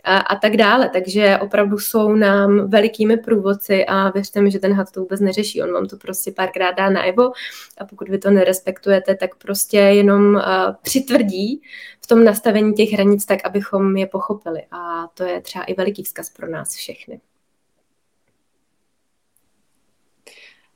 a, 0.09 0.17
a 0.17 0.35
tak 0.35 0.57
dále. 0.57 0.89
Takže 0.89 1.37
opravdu 1.41 1.77
jsou 1.77 2.15
nám 2.15 2.69
velikými 2.69 3.17
průvodci 3.17 3.85
a 3.85 4.09
věřte 4.09 4.41
mi, 4.41 4.51
že 4.51 4.59
ten 4.59 4.73
had 4.73 4.91
to 4.91 4.99
vůbec 4.99 5.19
neřeší. 5.19 5.61
On 5.61 5.73
vám 5.73 5.85
to 5.85 5.97
prostě 5.97 6.31
párkrát 6.31 6.71
dá 6.71 6.89
najevo 6.89 7.31
a 7.77 7.85
pokud 7.85 8.09
vy 8.09 8.17
to 8.17 8.31
nerespektujete, 8.31 9.15
tak 9.15 9.35
prostě 9.35 9.77
jenom 9.77 10.35
uh, 10.35 10.41
přitvrdí 10.81 11.61
v 12.01 12.07
tom 12.07 12.23
nastavení 12.23 12.73
těch 12.73 12.91
hranic 12.91 13.25
tak, 13.25 13.39
abychom 13.45 13.97
je 13.97 14.07
pochopili. 14.07 14.61
A 14.71 15.07
to 15.13 15.23
je 15.23 15.41
třeba 15.41 15.63
i 15.63 15.73
veliký 15.73 16.03
vzkaz 16.03 16.29
pro 16.29 16.47
nás 16.47 16.75
všechny. 16.75 17.21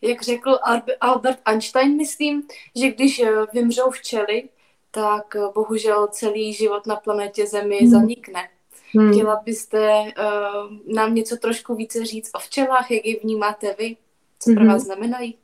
Jak 0.01 0.21
řekl 0.21 0.59
Albert 1.01 1.39
Einstein, 1.45 1.97
myslím, 1.97 2.43
že 2.75 2.91
když 2.91 3.19
eh, 3.19 3.31
vymřou 3.53 3.91
včely, 3.91 4.49
tak 4.91 5.35
eh, 5.35 5.39
bohužel 5.53 6.07
celý 6.07 6.53
život 6.53 6.87
na 6.87 6.95
planetě 6.95 7.47
Zemi 7.47 7.77
hmm. 7.77 7.89
zanikne. 7.89 8.39
Hmm. 8.39 8.62
Chtěla 9.11 9.41
byste 9.45 10.01
uh, 10.01 10.93
nám 10.95 11.15
něco 11.15 11.37
trošku 11.37 11.75
více 11.75 12.05
říct 12.05 12.29
o 12.33 12.39
včelách, 12.39 12.91
jak 12.91 13.05
je 13.05 13.15
vnímáte 13.23 13.75
vy? 13.79 13.97
Co 14.39 14.51
pro 14.51 14.59
hmm. 14.59 14.69
vás 14.69 14.83
znamenají? 14.83 15.37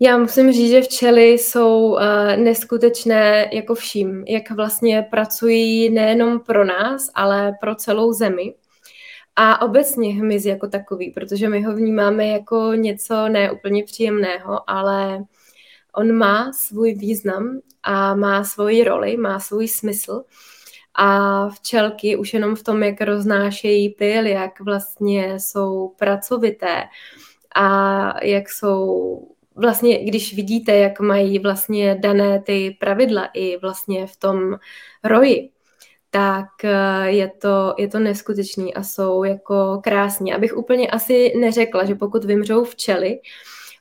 Já 0.00 0.18
musím 0.18 0.52
říct, 0.52 0.70
že 0.70 0.82
včely 0.82 1.24
jsou 1.28 1.92
uh, 1.92 2.00
neskutečné 2.36 3.50
jako 3.52 3.74
vším, 3.74 4.24
jak 4.28 4.50
vlastně 4.50 5.06
pracují 5.10 5.90
nejenom 5.90 6.40
pro 6.40 6.64
nás, 6.64 7.10
ale 7.14 7.52
pro 7.60 7.74
celou 7.74 8.12
zemi. 8.12 8.54
A 9.36 9.62
obecně 9.62 10.14
hmyz 10.14 10.44
jako 10.44 10.68
takový, 10.68 11.10
protože 11.10 11.48
my 11.48 11.62
ho 11.62 11.74
vnímáme 11.74 12.26
jako 12.26 12.72
něco 12.74 13.28
neúplně 13.28 13.84
příjemného, 13.84 14.70
ale 14.70 15.24
on 15.94 16.12
má 16.12 16.52
svůj 16.52 16.94
význam 16.94 17.60
a 17.82 18.14
má 18.14 18.44
svoji 18.44 18.84
roli, 18.84 19.16
má 19.16 19.40
svůj 19.40 19.68
smysl 19.68 20.24
a 20.94 21.48
včelky 21.48 22.16
už 22.16 22.34
jenom 22.34 22.56
v 22.56 22.62
tom, 22.62 22.82
jak 22.82 23.00
roznášejí 23.00 23.88
pyl, 23.88 24.26
jak 24.26 24.60
vlastně 24.60 25.40
jsou 25.40 25.94
pracovité 25.98 26.84
a 27.54 28.26
jak 28.26 28.50
jsou 28.50 29.20
vlastně, 29.56 30.04
když 30.04 30.34
vidíte, 30.34 30.76
jak 30.76 31.00
mají 31.00 31.38
vlastně 31.38 31.94
dané 31.94 32.42
ty 32.42 32.76
pravidla 32.80 33.28
i 33.34 33.56
vlastně 33.58 34.06
v 34.06 34.16
tom 34.16 34.54
roji, 35.04 35.50
tak 36.10 36.64
eh, 36.64 37.10
je 37.10 37.30
to, 37.38 37.74
je 37.78 37.88
to 37.88 37.98
neskutečný 37.98 38.74
a 38.74 38.82
jsou 38.82 39.24
jako 39.24 39.80
krásní. 39.84 40.34
Abych 40.34 40.56
úplně 40.56 40.90
asi 40.90 41.32
neřekla, 41.40 41.84
že 41.84 41.94
pokud 41.94 42.24
vymřou 42.24 42.64
včely, 42.64 43.20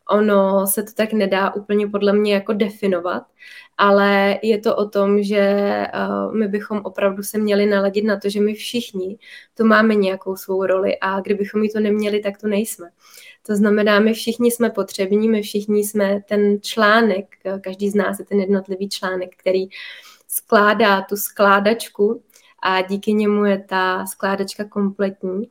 ono 0.09 0.67
se 0.67 0.83
to 0.83 0.91
tak 0.91 1.13
nedá 1.13 1.53
úplně 1.53 1.87
podle 1.87 2.13
mě 2.13 2.33
jako 2.33 2.53
definovat, 2.53 3.23
ale 3.77 4.39
je 4.43 4.59
to 4.59 4.75
o 4.75 4.89
tom, 4.89 5.23
že 5.23 5.67
uh, 5.95 6.35
my 6.35 6.47
bychom 6.47 6.81
opravdu 6.83 7.23
se 7.23 7.37
měli 7.37 7.65
naladit 7.65 8.05
na 8.05 8.19
to, 8.19 8.29
že 8.29 8.41
my 8.41 8.53
všichni 8.53 9.17
tu 9.57 9.65
máme 9.65 9.95
nějakou 9.95 10.35
svou 10.35 10.65
roli 10.65 10.97
a 11.01 11.19
kdybychom 11.21 11.63
ji 11.63 11.69
to 11.69 11.79
neměli, 11.79 12.19
tak 12.19 12.37
to 12.37 12.47
nejsme. 12.47 12.89
To 13.47 13.55
znamená, 13.55 13.99
my 13.99 14.13
všichni 14.13 14.51
jsme 14.51 14.69
potřební, 14.69 15.29
my 15.29 15.41
všichni 15.41 15.83
jsme 15.83 16.21
ten 16.27 16.61
článek, 16.61 17.25
každý 17.61 17.89
z 17.89 17.95
nás 17.95 18.19
je 18.19 18.25
ten 18.25 18.39
jednotlivý 18.39 18.89
článek, 18.89 19.29
který 19.37 19.65
skládá 20.27 21.01
tu 21.01 21.15
skládačku 21.15 22.23
a 22.63 22.81
díky 22.81 23.13
němu 23.13 23.45
je 23.45 23.63
ta 23.63 24.05
skládačka 24.05 24.63
kompletní. 24.63 25.49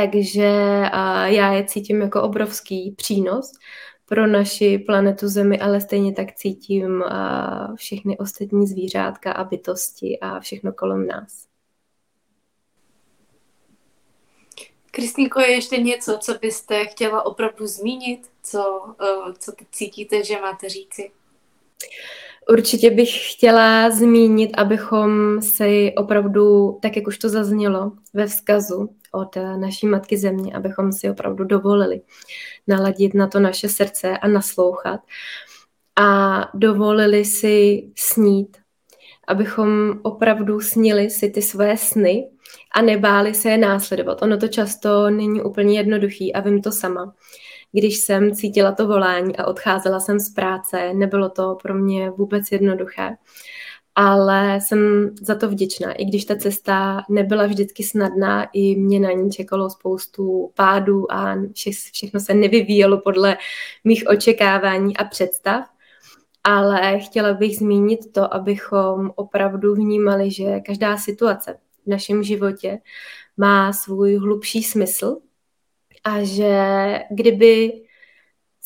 Takže 0.00 0.48
já 1.24 1.52
je 1.52 1.64
cítím 1.64 2.00
jako 2.00 2.22
obrovský 2.22 2.94
přínos 2.96 3.52
pro 4.06 4.26
naši 4.26 4.78
planetu 4.78 5.28
Zemi, 5.28 5.58
ale 5.60 5.80
stejně 5.80 6.12
tak 6.12 6.34
cítím 6.34 7.04
všechny 7.76 8.18
ostatní 8.18 8.66
zvířátka 8.66 9.32
a 9.32 9.44
bytosti 9.44 10.18
a 10.20 10.40
všechno 10.40 10.72
kolem 10.72 11.06
nás. 11.06 11.46
Kristýnko, 14.90 15.40
je 15.40 15.50
ještě 15.50 15.76
něco, 15.76 16.18
co 16.20 16.34
byste 16.34 16.86
chtěla 16.86 17.26
opravdu 17.26 17.66
zmínit? 17.66 18.30
Co, 18.42 18.94
co 19.38 19.52
cítíte, 19.72 20.24
že 20.24 20.40
máte 20.40 20.68
říci? 20.68 21.10
Určitě 22.50 22.90
bych 22.90 23.32
chtěla 23.32 23.90
zmínit, 23.90 24.50
abychom 24.56 25.42
si 25.42 25.92
opravdu, 25.96 26.78
tak 26.82 26.96
jak 26.96 27.06
už 27.06 27.18
to 27.18 27.28
zaznělo 27.28 27.92
ve 28.14 28.26
vzkazu 28.26 28.88
od 29.12 29.36
naší 29.36 29.86
Matky 29.86 30.18
Země, 30.18 30.52
abychom 30.54 30.92
si 30.92 31.10
opravdu 31.10 31.44
dovolili 31.44 32.00
naladit 32.66 33.14
na 33.14 33.26
to 33.26 33.40
naše 33.40 33.68
srdce 33.68 34.18
a 34.18 34.28
naslouchat. 34.28 35.00
A 36.00 36.40
dovolili 36.54 37.24
si 37.24 37.88
snít, 37.96 38.56
abychom 39.28 39.92
opravdu 40.02 40.60
snili 40.60 41.10
si 41.10 41.30
ty 41.30 41.42
své 41.42 41.76
sny 41.76 42.28
a 42.74 42.82
nebáli 42.82 43.34
se 43.34 43.48
je 43.48 43.58
následovat. 43.58 44.22
Ono 44.22 44.36
to 44.36 44.48
často 44.48 45.10
není 45.10 45.42
úplně 45.42 45.78
jednoduchý 45.78 46.34
a 46.34 46.40
vím 46.40 46.62
to 46.62 46.72
sama. 46.72 47.14
Když 47.72 47.96
jsem 47.96 48.34
cítila 48.34 48.72
to 48.72 48.86
volání 48.86 49.36
a 49.36 49.46
odcházela 49.46 50.00
jsem 50.00 50.18
z 50.18 50.34
práce, 50.34 50.94
nebylo 50.94 51.28
to 51.28 51.56
pro 51.62 51.74
mě 51.74 52.10
vůbec 52.10 52.52
jednoduché, 52.52 53.16
ale 54.00 54.60
jsem 54.60 55.10
za 55.22 55.34
to 55.34 55.48
vděčná. 55.48 55.92
I 55.92 56.04
když 56.04 56.24
ta 56.24 56.36
cesta 56.36 57.02
nebyla 57.08 57.46
vždycky 57.46 57.82
snadná, 57.82 58.48
i 58.52 58.76
mě 58.76 59.00
na 59.00 59.12
ní 59.12 59.30
čekalo 59.30 59.70
spoustu 59.70 60.52
pádů 60.54 61.12
a 61.12 61.36
vše, 61.54 61.70
všechno 61.92 62.20
se 62.20 62.34
nevyvíjelo 62.34 63.00
podle 63.00 63.36
mých 63.84 64.04
očekávání 64.08 64.96
a 64.96 65.04
představ, 65.04 65.64
ale 66.44 66.98
chtěla 67.00 67.34
bych 67.34 67.56
zmínit 67.56 68.12
to, 68.12 68.34
abychom 68.34 69.10
opravdu 69.14 69.74
vnímali, 69.74 70.30
že 70.30 70.60
každá 70.60 70.96
situace 70.96 71.58
v 71.84 71.90
našem 71.90 72.22
životě 72.22 72.78
má 73.36 73.72
svůj 73.72 74.16
hlubší 74.16 74.62
smysl 74.62 75.16
a 76.04 76.24
že 76.24 76.58
kdyby 77.10 77.82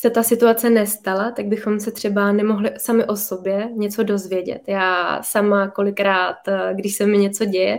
se 0.03 0.11
ta 0.11 0.23
situace 0.23 0.71
nestala, 0.71 1.31
tak 1.31 1.47
bychom 1.47 1.81
se 1.81 1.93
třeba 1.93 2.33
nemohli 2.33 2.71
sami 2.79 3.05
o 3.05 3.17
sobě 3.17 3.69
něco 3.77 4.03
dozvědět. 4.03 4.63
Já 4.67 5.23
sama 5.23 5.69
kolikrát, 5.69 6.37
když 6.73 6.95
se 6.95 7.07
mi 7.07 7.19
něco 7.19 7.45
děje, 7.45 7.79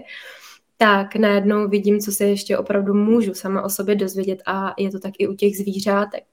tak 0.77 1.15
najednou 1.15 1.67
vidím, 1.67 1.99
co 1.99 2.11
se 2.11 2.25
ještě 2.25 2.57
opravdu 2.57 2.93
můžu 2.93 3.33
sama 3.33 3.61
o 3.61 3.69
sobě 3.69 3.95
dozvědět 3.95 4.41
a 4.45 4.73
je 4.77 4.91
to 4.91 4.99
tak 4.99 5.13
i 5.17 5.27
u 5.27 5.33
těch 5.33 5.57
zvířátek. 5.57 6.23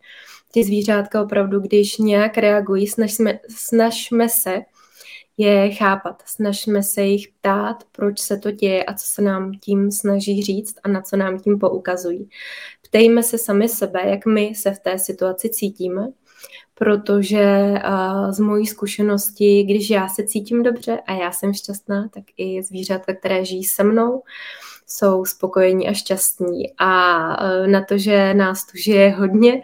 Ty 0.53 0.65
zvířátka 0.65 1.23
opravdu, 1.23 1.61
když 1.61 1.99
nějak 1.99 2.39
reagují, 2.39 2.87
snažme, 2.87 3.39
snažme 3.49 4.29
se 4.29 4.61
je 5.41 5.71
chápat. 5.71 6.23
Snažme 6.27 6.83
se 6.83 7.03
jich 7.03 7.29
ptát, 7.29 7.85
proč 7.93 8.21
se 8.21 8.39
to 8.39 8.51
děje 8.51 8.85
a 8.85 8.95
co 8.95 9.07
se 9.07 9.23
nám 9.23 9.53
tím 9.53 9.91
snaží 9.91 10.43
říct 10.43 10.75
a 10.83 10.89
na 10.89 11.03
co 11.03 11.17
nám 11.17 11.41
tím 11.41 11.59
poukazují. 11.59 12.29
Ptejme 12.83 13.23
se 13.23 13.39
sami 13.39 13.69
sebe, 13.69 14.01
jak 14.05 14.27
my 14.27 14.55
se 14.55 14.71
v 14.71 14.79
té 14.79 14.99
situaci 14.99 15.49
cítíme, 15.49 16.09
protože 16.75 17.75
z 18.31 18.41
mojí 18.41 18.67
zkušenosti, 18.67 19.63
když 19.63 19.91
já 19.91 20.09
se 20.09 20.27
cítím 20.27 20.63
dobře 20.63 20.99
a 21.07 21.13
já 21.13 21.33
jsem 21.33 21.55
šťastná, 21.55 22.09
tak 22.15 22.25
i 22.37 22.63
zvířata, 22.63 23.15
které 23.15 23.45
žijí 23.45 23.65
se 23.65 23.85
mnou, 23.85 24.23
jsou 24.87 25.25
spokojení 25.25 25.89
a 25.89 25.93
šťastní. 25.93 26.73
A 26.79 26.87
na 27.67 27.85
to, 27.85 27.99
že 27.99 28.35
nás 28.35 28.67
tu 28.67 28.77
žije 28.77 29.11
hodně, 29.11 29.63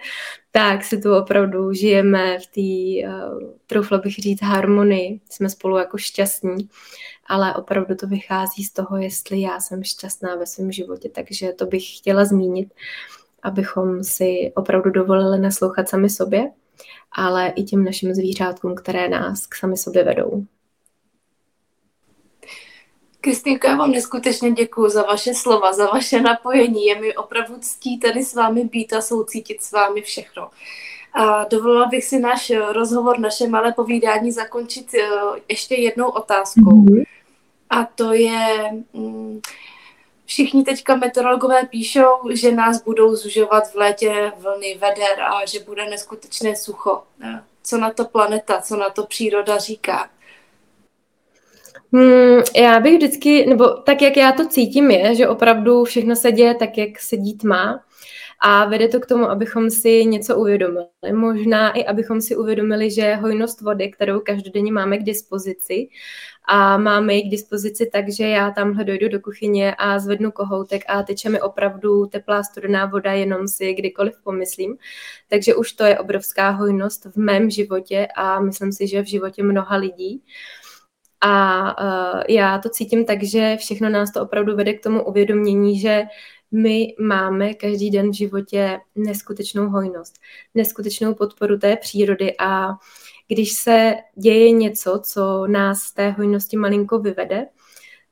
tak 0.57 0.85
si 0.85 1.01
tu 1.01 1.17
opravdu 1.17 1.73
žijeme 1.73 2.39
v 2.39 2.47
té, 2.47 3.09
uh, 3.09 3.51
troufla 3.67 3.99
bych 3.99 4.15
říct, 4.15 4.43
harmonii. 4.43 5.21
Jsme 5.31 5.49
spolu 5.49 5.77
jako 5.77 5.99
šťastní, 5.99 6.69
ale 7.27 7.55
opravdu 7.55 7.95
to 7.95 8.07
vychází 8.07 8.65
z 8.65 8.73
toho, 8.73 8.97
jestli 8.97 9.41
já 9.41 9.61
jsem 9.61 9.85
šťastná 9.85 10.37
ve 10.37 10.47
svém 10.47 10.73
životě. 10.73 11.09
Takže 11.09 11.53
to 11.53 11.67
bych 11.67 11.97
chtěla 11.97 12.25
zmínit, 12.25 12.75
abychom 13.43 14.05
si 14.05 14.53
opravdu 14.55 14.91
dovolili 14.91 15.39
naslouchat 15.39 15.89
sami 15.89 16.11
sobě, 16.11 16.51
ale 17.13 17.49
i 17.49 17.63
těm 17.63 17.85
našim 17.85 18.15
zvířátkům, 18.15 18.75
které 18.75 19.09
nás 19.09 19.47
k 19.47 19.55
sami 19.55 19.77
sobě 19.77 20.05
vedou. 20.05 20.45
Kristýnko, 23.27 23.67
já 23.67 23.77
vám 23.77 23.91
neskutečně 23.91 24.51
děkuji 24.51 24.89
za 24.89 25.03
vaše 25.03 25.35
slova, 25.35 25.73
za 25.73 25.87
vaše 25.87 26.21
napojení. 26.21 26.87
Je 26.87 27.01
mi 27.01 27.17
opravdu 27.17 27.55
ctí 27.61 27.99
tady 27.99 28.25
s 28.25 28.35
vámi 28.35 28.65
být 28.65 28.93
a 28.93 29.01
soucítit 29.01 29.63
s 29.63 29.73
vámi 29.73 30.03
všechno. 30.03 30.51
A 31.13 31.45
dovolila 31.45 31.87
bych 31.87 32.05
si 32.05 32.19
náš 32.19 32.53
rozhovor, 32.73 33.19
naše 33.19 33.49
malé 33.49 33.73
povídání 33.73 34.33
zakončit 34.33 34.95
eh, 34.95 35.09
ještě 35.49 35.75
jednou 35.75 36.09
otázkou. 36.09 36.61
Mm-hmm. 36.61 37.05
A 37.71 37.85
to 37.85 38.13
je, 38.13 38.71
mm, 38.93 39.41
všichni 40.27 40.65
teďka 40.65 40.97
meteorologové 40.97 41.67
píšou, 41.67 42.31
že 42.31 42.53
nás 42.53 42.83
budou 42.83 43.17
zužovat 43.17 43.73
v 43.73 43.75
létě 43.75 44.33
vlny 44.39 44.75
veder 44.75 45.23
a 45.23 45.47
že 45.47 45.61
bude 45.61 45.91
neskutečné 45.91 46.57
sucho. 46.57 47.03
Co 47.63 47.79
na 47.79 47.91
to 47.91 48.05
planeta, 48.05 48.61
co 48.61 48.77
na 48.77 48.91
to 48.91 49.07
příroda 49.07 49.59
říká? 49.59 50.11
Hmm, 51.97 52.43
já 52.57 52.81
bych 52.81 52.97
vždycky, 52.97 53.47
nebo 53.47 53.69
tak, 53.69 54.03
jak 54.03 54.17
já 54.17 54.33
to 54.33 54.49
cítím, 54.49 54.91
je, 54.91 55.15
že 55.15 55.29
opravdu 55.29 55.85
všechno 55.85 56.17
se 56.17 56.33
děje 56.33 56.55
tak, 56.55 56.79
jak 56.79 57.01
se 57.01 57.17
dít 57.17 57.45
má 57.45 57.85
a 58.41 58.65
vede 58.65 58.89
to 58.89 59.01
k 59.01 59.07
tomu, 59.07 59.31
abychom 59.31 59.71
si 59.71 60.05
něco 60.05 60.37
uvědomili. 60.37 60.87
Možná 61.13 61.71
i 61.73 61.85
abychom 61.85 62.21
si 62.21 62.37
uvědomili, 62.37 62.91
že 62.91 63.15
hojnost 63.15 63.61
vody, 63.61 63.91
kterou 63.91 64.21
každodenně 64.21 64.73
máme 64.73 64.99
k 64.99 65.03
dispozici 65.03 65.89
a 66.49 66.79
máme 66.79 67.15
ji 67.15 67.23
k 67.23 67.31
dispozici 67.31 67.91
tak, 67.93 68.13
že 68.13 68.29
já 68.29 68.51
tamhle 68.51 68.85
dojdu 68.85 69.09
do 69.09 69.21
kuchyně 69.21 69.75
a 69.79 69.99
zvednu 69.99 70.31
kohoutek 70.31 70.83
a 70.89 71.03
teče 71.03 71.29
mi 71.29 71.41
opravdu 71.41 72.07
teplá 72.07 72.43
studená 72.43 72.87
voda, 72.87 73.13
jenom 73.13 73.49
si 73.49 73.75
kdykoliv 73.75 74.15
pomyslím. 74.25 74.77
Takže 75.29 75.55
už 75.55 75.73
to 75.73 75.85
je 75.85 75.99
obrovská 75.99 76.51
hojnost 76.51 77.05
v 77.05 77.17
mém 77.17 77.51
životě 77.51 78.09
a 78.17 78.41
myslím 78.41 78.73
si, 78.73 78.89
že 78.89 79.03
v 79.03 79.07
životě 79.07 79.43
mnoha 79.43 79.77
lidí. 79.77 80.23
A 81.21 81.63
uh, 81.83 82.23
já 82.29 82.59
to 82.59 82.69
cítím 82.69 83.05
tak, 83.05 83.23
že 83.23 83.57
všechno 83.57 83.89
nás 83.89 84.13
to 84.13 84.23
opravdu 84.23 84.57
vede 84.57 84.73
k 84.75 84.83
tomu 84.83 85.05
uvědomění, 85.05 85.81
že 85.81 86.03
my 86.51 86.95
máme 87.01 87.55
každý 87.55 87.91
den 87.91 88.11
v 88.11 88.15
životě 88.15 88.79
neskutečnou 88.95 89.69
hojnost, 89.69 90.15
neskutečnou 90.55 91.15
podporu 91.15 91.59
té 91.59 91.77
přírody 91.77 92.35
a 92.39 92.69
když 93.29 93.53
se 93.53 93.95
děje 94.15 94.51
něco, 94.51 95.01
co 95.05 95.47
nás 95.47 95.79
z 95.79 95.93
té 95.93 96.11
hojnosti 96.11 96.57
malinko 96.57 96.99
vyvede, 96.99 97.47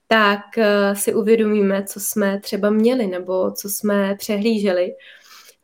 tak 0.07 0.41
uh, 0.57 0.95
si 0.95 1.15
uvědomíme, 1.15 1.85
co 1.85 2.01
jsme 2.01 2.41
třeba 2.41 2.71
měli 2.71 3.07
nebo 3.07 3.51
co 3.51 3.69
jsme 3.69 4.15
přehlíželi. 4.19 4.95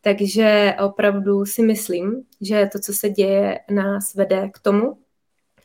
Takže 0.01 0.75
opravdu 0.85 1.45
si 1.47 1.63
myslím, 1.63 2.23
že 2.41 2.69
to, 2.73 2.79
co 2.79 2.93
se 2.93 3.09
děje, 3.09 3.61
nás 3.71 4.15
vede 4.15 4.51
k 4.55 4.59
tomu, 4.59 4.99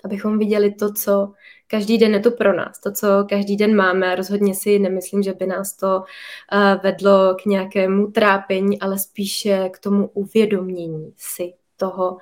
abychom 0.05 0.39
viděli 0.39 0.73
to, 0.73 0.93
co 0.93 1.31
každý 1.67 1.97
den 1.97 2.13
je 2.13 2.19
to 2.19 2.31
pro 2.31 2.53
nás, 2.53 2.79
to, 2.79 2.91
co 2.91 3.07
každý 3.29 3.57
den 3.57 3.75
máme. 3.75 4.15
Rozhodně 4.15 4.55
si 4.55 4.79
nemyslím, 4.79 5.23
že 5.23 5.33
by 5.33 5.47
nás 5.47 5.73
to 5.73 5.97
uh, 5.97 6.81
vedlo 6.83 7.35
k 7.43 7.45
nějakému 7.45 8.11
trápení, 8.11 8.79
ale 8.79 8.99
spíše 8.99 9.69
k 9.69 9.79
tomu 9.79 10.07
uvědomění 10.07 11.13
si 11.17 11.53
toho, 11.77 12.17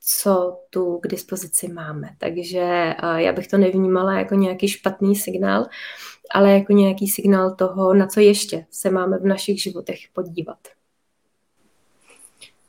co 0.00 0.60
tu 0.70 0.98
k 0.98 1.06
dispozici 1.08 1.72
máme. 1.72 2.08
Takže 2.18 2.94
uh, 3.02 3.16
já 3.16 3.32
bych 3.32 3.48
to 3.48 3.58
nevnímala 3.58 4.18
jako 4.18 4.34
nějaký 4.34 4.68
špatný 4.68 5.16
signál, 5.16 5.66
ale 6.34 6.52
jako 6.52 6.72
nějaký 6.72 7.08
signál 7.08 7.54
toho, 7.54 7.94
na 7.94 8.06
co 8.06 8.20
ještě 8.20 8.66
se 8.70 8.90
máme 8.90 9.18
v 9.18 9.26
našich 9.26 9.62
životech 9.62 9.98
podívat. 10.12 10.58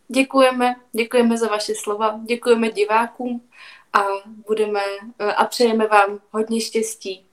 Děkujeme, 0.07 0.75
děkujeme 0.91 1.37
za 1.37 1.47
vaše 1.47 1.73
slova, 1.75 2.19
děkujeme 2.25 2.69
divákům 2.69 3.41
a 3.93 3.99
budeme 4.47 4.79
a 5.37 5.45
přejeme 5.45 5.87
vám 5.87 6.19
hodně 6.31 6.61
štěstí. 6.61 7.29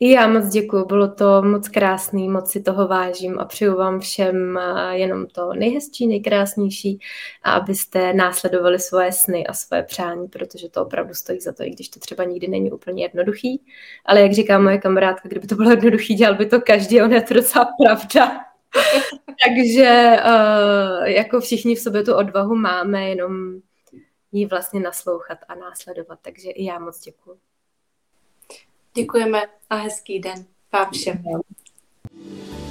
I 0.00 0.10
já 0.10 0.28
moc 0.28 0.48
děkuji, 0.48 0.84
bylo 0.84 1.08
to 1.08 1.42
moc 1.42 1.68
krásný, 1.68 2.28
moc 2.28 2.50
si 2.50 2.62
toho 2.62 2.88
vážím 2.88 3.38
a 3.38 3.44
přeju 3.44 3.76
vám 3.76 4.00
všem 4.00 4.58
jenom 4.90 5.26
to 5.26 5.54
nejhezčí, 5.54 6.06
nejkrásnější 6.06 6.98
a 7.42 7.52
abyste 7.52 8.12
následovali 8.12 8.78
svoje 8.78 9.12
sny 9.12 9.46
a 9.46 9.52
svoje 9.52 9.82
přání, 9.82 10.28
protože 10.28 10.68
to 10.68 10.82
opravdu 10.82 11.14
stojí 11.14 11.40
za 11.40 11.52
to, 11.52 11.62
i 11.62 11.70
když 11.70 11.88
to 11.88 12.00
třeba 12.00 12.24
nikdy 12.24 12.48
není 12.48 12.72
úplně 12.72 13.02
jednoduchý. 13.02 13.62
Ale 14.04 14.20
jak 14.20 14.32
říká 14.32 14.58
moje 14.58 14.78
kamarádka, 14.78 15.28
kdyby 15.28 15.46
to 15.46 15.54
bylo 15.54 15.70
jednoduchý, 15.70 16.14
dělal 16.14 16.34
by 16.34 16.46
to 16.46 16.60
každý, 16.60 17.02
on 17.02 17.12
je 17.12 17.22
to 17.22 17.34
docela 17.34 17.68
pravda. 17.84 18.40
Takže 19.46 20.16
uh, 20.24 21.04
jako 21.04 21.40
všichni 21.40 21.74
v 21.74 21.80
sobě 21.80 22.02
tu 22.02 22.14
odvahu 22.14 22.54
máme, 22.56 23.08
jenom 23.08 23.60
jí 24.38 24.46
vlastně 24.46 24.80
naslouchat 24.80 25.38
a 25.48 25.54
následovat. 25.54 26.18
Takže 26.22 26.50
i 26.50 26.64
já 26.64 26.78
moc 26.78 27.00
děkuji. 27.00 27.38
Děkujeme 28.94 29.42
a 29.70 29.76
hezký 29.76 30.18
den 30.18 30.46
vám 30.72 30.90
všem. 30.90 31.16
Děkujeme. 31.16 32.65